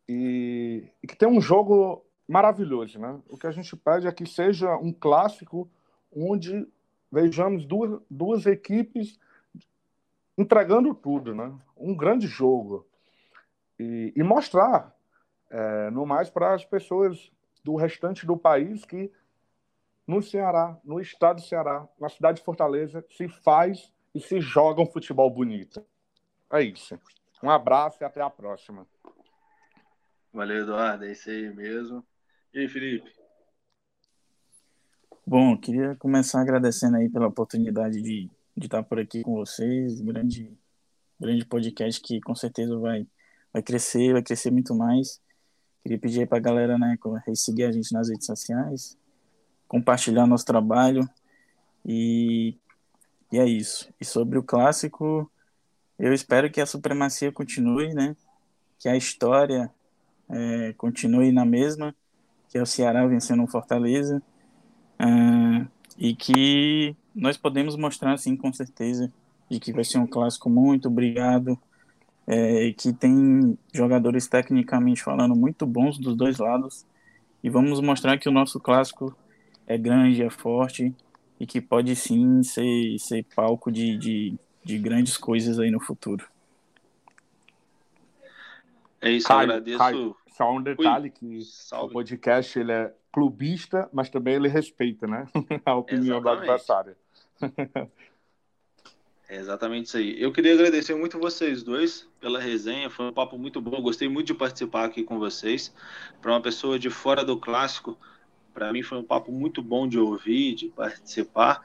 e, 0.09 0.89
e, 1.03 1.07
que 1.07 1.17
tem 1.17 1.29
um 1.29 1.41
jogo 1.41 2.05
maravilhoso. 2.27 2.99
Né? 2.99 3.21
O 3.29 3.37
que 3.37 3.47
a 3.47 3.51
gente 3.51 3.77
pede 3.77 4.07
é 4.07 4.13
que 4.13 4.27
seja 4.27 4.77
um 4.77 4.93
clássico 4.93 5.71
onde 6.15 6.67
vejamos 7.11 7.67
duas, 7.67 8.01
duas 8.11 8.47
equipes 8.47 9.19
entregando 10.37 10.95
tudo, 10.95 11.35
né? 11.35 11.55
um 11.77 11.95
grande 11.95 12.27
jogo 12.27 12.87
e, 13.79 14.13
e 14.17 14.23
mostrar, 14.23 14.95
é, 15.51 15.91
no 15.91 16.07
mais, 16.07 16.31
para 16.31 16.55
as 16.55 16.65
pessoas 16.65 17.31
do 17.63 17.77
restante 17.77 18.27
do 18.27 18.37
país 18.37 18.85
que 18.85 19.13
no 20.07 20.23
Ceará, 20.23 20.77
no 20.83 21.01
estado 21.01 21.37
do 21.37 21.47
Ceará, 21.47 21.87
na 22.01 22.09
cidade 22.09 22.39
de 22.39 22.45
Fortaleza, 22.45 23.05
se 23.11 23.29
faz 23.29 23.93
e 24.15 24.21
se 24.21 24.41
joga 24.41 24.81
um 24.83 24.87
futebol 24.87 25.31
bonito. 25.31 25.85
É 26.51 26.63
isso. 26.63 26.99
Um 27.43 27.51
abraço 27.51 27.99
e 28.01 28.05
até 28.05 28.21
a 28.21 28.31
próxima. 28.31 28.87
Valeu, 30.33 30.63
Eduardo. 30.63 31.05
É 31.05 31.13
isso 31.13 31.29
aí 31.29 31.53
mesmo. 31.55 32.05
E 32.55 32.61
aí, 32.61 32.69
Felipe? 32.69 33.13
Bom, 35.27 35.57
queria 35.57 35.97
começar 35.97 36.41
agradecendo 36.41 36.97
aí 36.97 37.09
pela 37.09 37.29
oportunidade 37.29 38.01
de, 38.01 38.31
de 38.57 38.67
estar 38.67 38.83
por 38.83 38.99
aqui 38.99 39.23
com 39.23 39.35
vocês. 39.35 40.01
Grande, 40.01 40.57
grande 41.19 41.45
podcast 41.45 42.01
que 42.01 42.21
com 42.21 42.35
certeza 42.35 42.79
vai 42.79 43.07
vai 43.53 43.63
crescer, 43.63 44.13
vai 44.13 44.23
crescer 44.23 44.51
muito 44.51 44.75
mais. 44.75 45.21
Queria 45.83 45.99
pedir 45.99 46.21
aí 46.21 46.27
pra 46.27 46.39
galera, 46.39 46.79
né, 46.79 46.97
seguir 47.35 47.65
a 47.65 47.73
gente 47.73 47.93
nas 47.93 48.09
redes 48.09 48.27
sociais, 48.27 48.97
compartilhar 49.67 50.27
nosso 50.27 50.45
trabalho 50.45 51.09
e, 51.85 52.57
e 53.33 53.39
é 53.39 53.45
isso. 53.45 53.93
E 54.01 54.05
sobre 54.05 54.39
o 54.39 54.43
clássico, 54.43 55.31
eu 56.03 56.13
espero 56.13 56.51
que 56.51 56.61
a 56.61 56.67
supremacia 56.67 57.33
continue, 57.33 57.95
né, 57.95 58.17
que 58.79 58.89
a 58.89 58.97
história 58.97 59.71
é, 60.29 60.75
continue 60.77 61.33
na 61.33 61.45
mesma, 61.45 61.95
que 62.49 62.59
é 62.59 62.63
o 62.63 62.67
Ceará 62.67 63.07
vencendo 63.07 63.43
o 63.43 63.47
Fortaleza, 63.47 64.23
é, 64.99 65.67
e 65.97 66.15
que 66.15 66.97
nós 67.15 67.37
podemos 67.37 67.77
mostrar, 67.77 68.13
assim, 68.13 68.37
com 68.37 68.53
certeza, 68.53 69.13
de 69.49 69.61
que 69.61 69.73
vai 69.73 69.85
ser 69.85 69.99
um 69.99 70.07
clássico 70.07 70.51
muito 70.51 70.89
obrigado 70.89 71.59
é, 72.27 72.73
que 72.73 72.93
tem 72.93 73.59
jogadores 73.73 74.27
tecnicamente 74.27 75.03
falando 75.03 75.35
muito 75.35 75.67
bons 75.67 75.99
dos 75.99 76.17
dois 76.17 76.39
lados 76.39 76.87
e 77.43 77.51
vamos 77.51 77.81
mostrar 77.81 78.19
que 78.19 78.29
o 78.29 78.33
nosso 78.33 78.61
clássico 78.61 79.17
é 79.67 79.77
grande, 79.77 80.23
é 80.23 80.31
forte 80.31 80.95
e 81.39 81.47
que 81.47 81.61
pode 81.61 81.95
sim 81.97 82.43
ser, 82.43 82.99
ser 82.99 83.25
palco 83.35 83.71
de, 83.71 83.97
de, 83.99 84.35
de 84.65 84.79
grandes 84.79 85.17
coisas 85.17 85.59
aí 85.59 85.71
no 85.71 85.81
futuro. 85.81 86.27
É 89.01 89.11
isso, 89.11 89.27
Caio, 89.27 89.41
agradeço. 89.41 89.79
Caio, 89.79 90.17
só 90.37 90.53
um 90.53 90.63
detalhe 90.63 91.05
Ui, 91.05 91.11
que 91.11 91.45
salve. 91.45 91.91
o 91.91 91.93
podcast 91.93 92.59
ele 92.59 92.73
é 92.73 92.95
clubista, 93.13 93.89
mas 93.93 94.09
também 94.09 94.35
ele 94.35 94.49
respeita, 94.49 95.07
né? 95.07 95.27
A 95.67 95.75
opinião 95.75 96.19
Exatamente. 96.19 96.23
do 96.23 96.29
adversário. 96.29 96.97
É 99.29 99.37
exatamente 99.37 99.87
isso 99.87 99.97
aí. 99.97 100.23
Eu 100.23 100.31
queria 100.31 100.53
agradecer 100.53 100.95
muito 100.95 101.19
vocês 101.19 101.63
dois 101.63 102.07
pela 102.21 102.39
resenha, 102.39 102.91
foi 102.91 103.07
um 103.07 103.13
papo 103.13 103.39
muito 103.39 103.63
bom. 103.63 103.81
Gostei 103.81 104.07
muito 104.07 104.27
de 104.27 104.35
participar 104.35 104.85
aqui 104.85 105.03
com 105.03 105.19
vocês. 105.19 105.75
Para 106.21 106.33
uma 106.33 106.41
pessoa 106.43 106.79
de 106.79 106.91
fora 106.91 107.25
do 107.25 107.39
clássico, 107.39 107.99
para 108.53 108.71
mim 108.73 108.83
foi 108.83 108.99
um 108.99 109.03
papo 109.03 109.33
muito 109.33 109.63
bom 109.63 109.89
de 109.89 109.99
ouvir, 109.99 110.55
de 110.55 110.69
participar. 110.69 111.63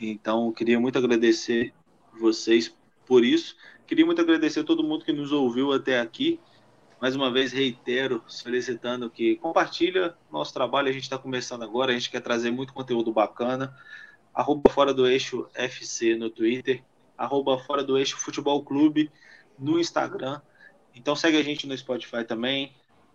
Então, 0.00 0.50
queria 0.50 0.80
muito 0.80 0.96
agradecer 0.96 1.74
vocês 2.20 2.74
por 3.06 3.24
isso. 3.24 3.56
Queria 3.86 4.06
muito 4.06 4.20
agradecer 4.20 4.60
a 4.60 4.64
todo 4.64 4.84
mundo 4.84 5.04
que 5.04 5.12
nos 5.12 5.32
ouviu 5.32 5.72
até 5.72 6.00
aqui. 6.00 6.38
Mais 7.00 7.16
uma 7.16 7.30
vez, 7.32 7.52
reitero, 7.52 8.22
solicitando 8.26 9.10
que 9.10 9.36
compartilha 9.36 10.14
nosso 10.30 10.52
trabalho. 10.52 10.88
A 10.88 10.92
gente 10.92 11.04
está 11.04 11.18
começando 11.18 11.62
agora, 11.62 11.90
a 11.90 11.94
gente 11.94 12.10
quer 12.10 12.20
trazer 12.20 12.50
muito 12.50 12.72
conteúdo 12.72 13.12
bacana. 13.12 13.74
Arroba 14.32 14.70
Fora 14.70 14.94
do 14.94 15.06
Eixo 15.06 15.48
FC 15.54 16.14
no 16.14 16.30
Twitter 16.30 16.82
arroba 17.20 17.58
Fora 17.58 17.84
do 17.84 17.98
Eixo 17.98 18.16
Futebol 18.16 18.64
Clube 18.64 19.10
no 19.58 19.78
Instagram. 19.78 20.40
Então 20.94 21.14
segue 21.14 21.36
a 21.36 21.42
gente 21.42 21.66
no 21.66 21.76
Spotify 21.76 22.24
também. 22.24 22.72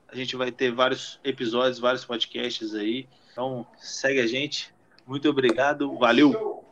A 0.08 0.16
gente 0.16 0.36
vai 0.36 0.51
ter 0.51 0.72
vários 0.72 1.20
episódios, 1.24 1.80
vários 1.80 2.06
podcasts 2.06 2.76
aí. 2.76 3.10
Então 3.32 3.66
segue 3.80 4.22
a 4.22 4.28
gente. 4.28 4.72
Muito 5.08 5.28
obrigado. 5.28 5.97
Valeu. 5.97 6.64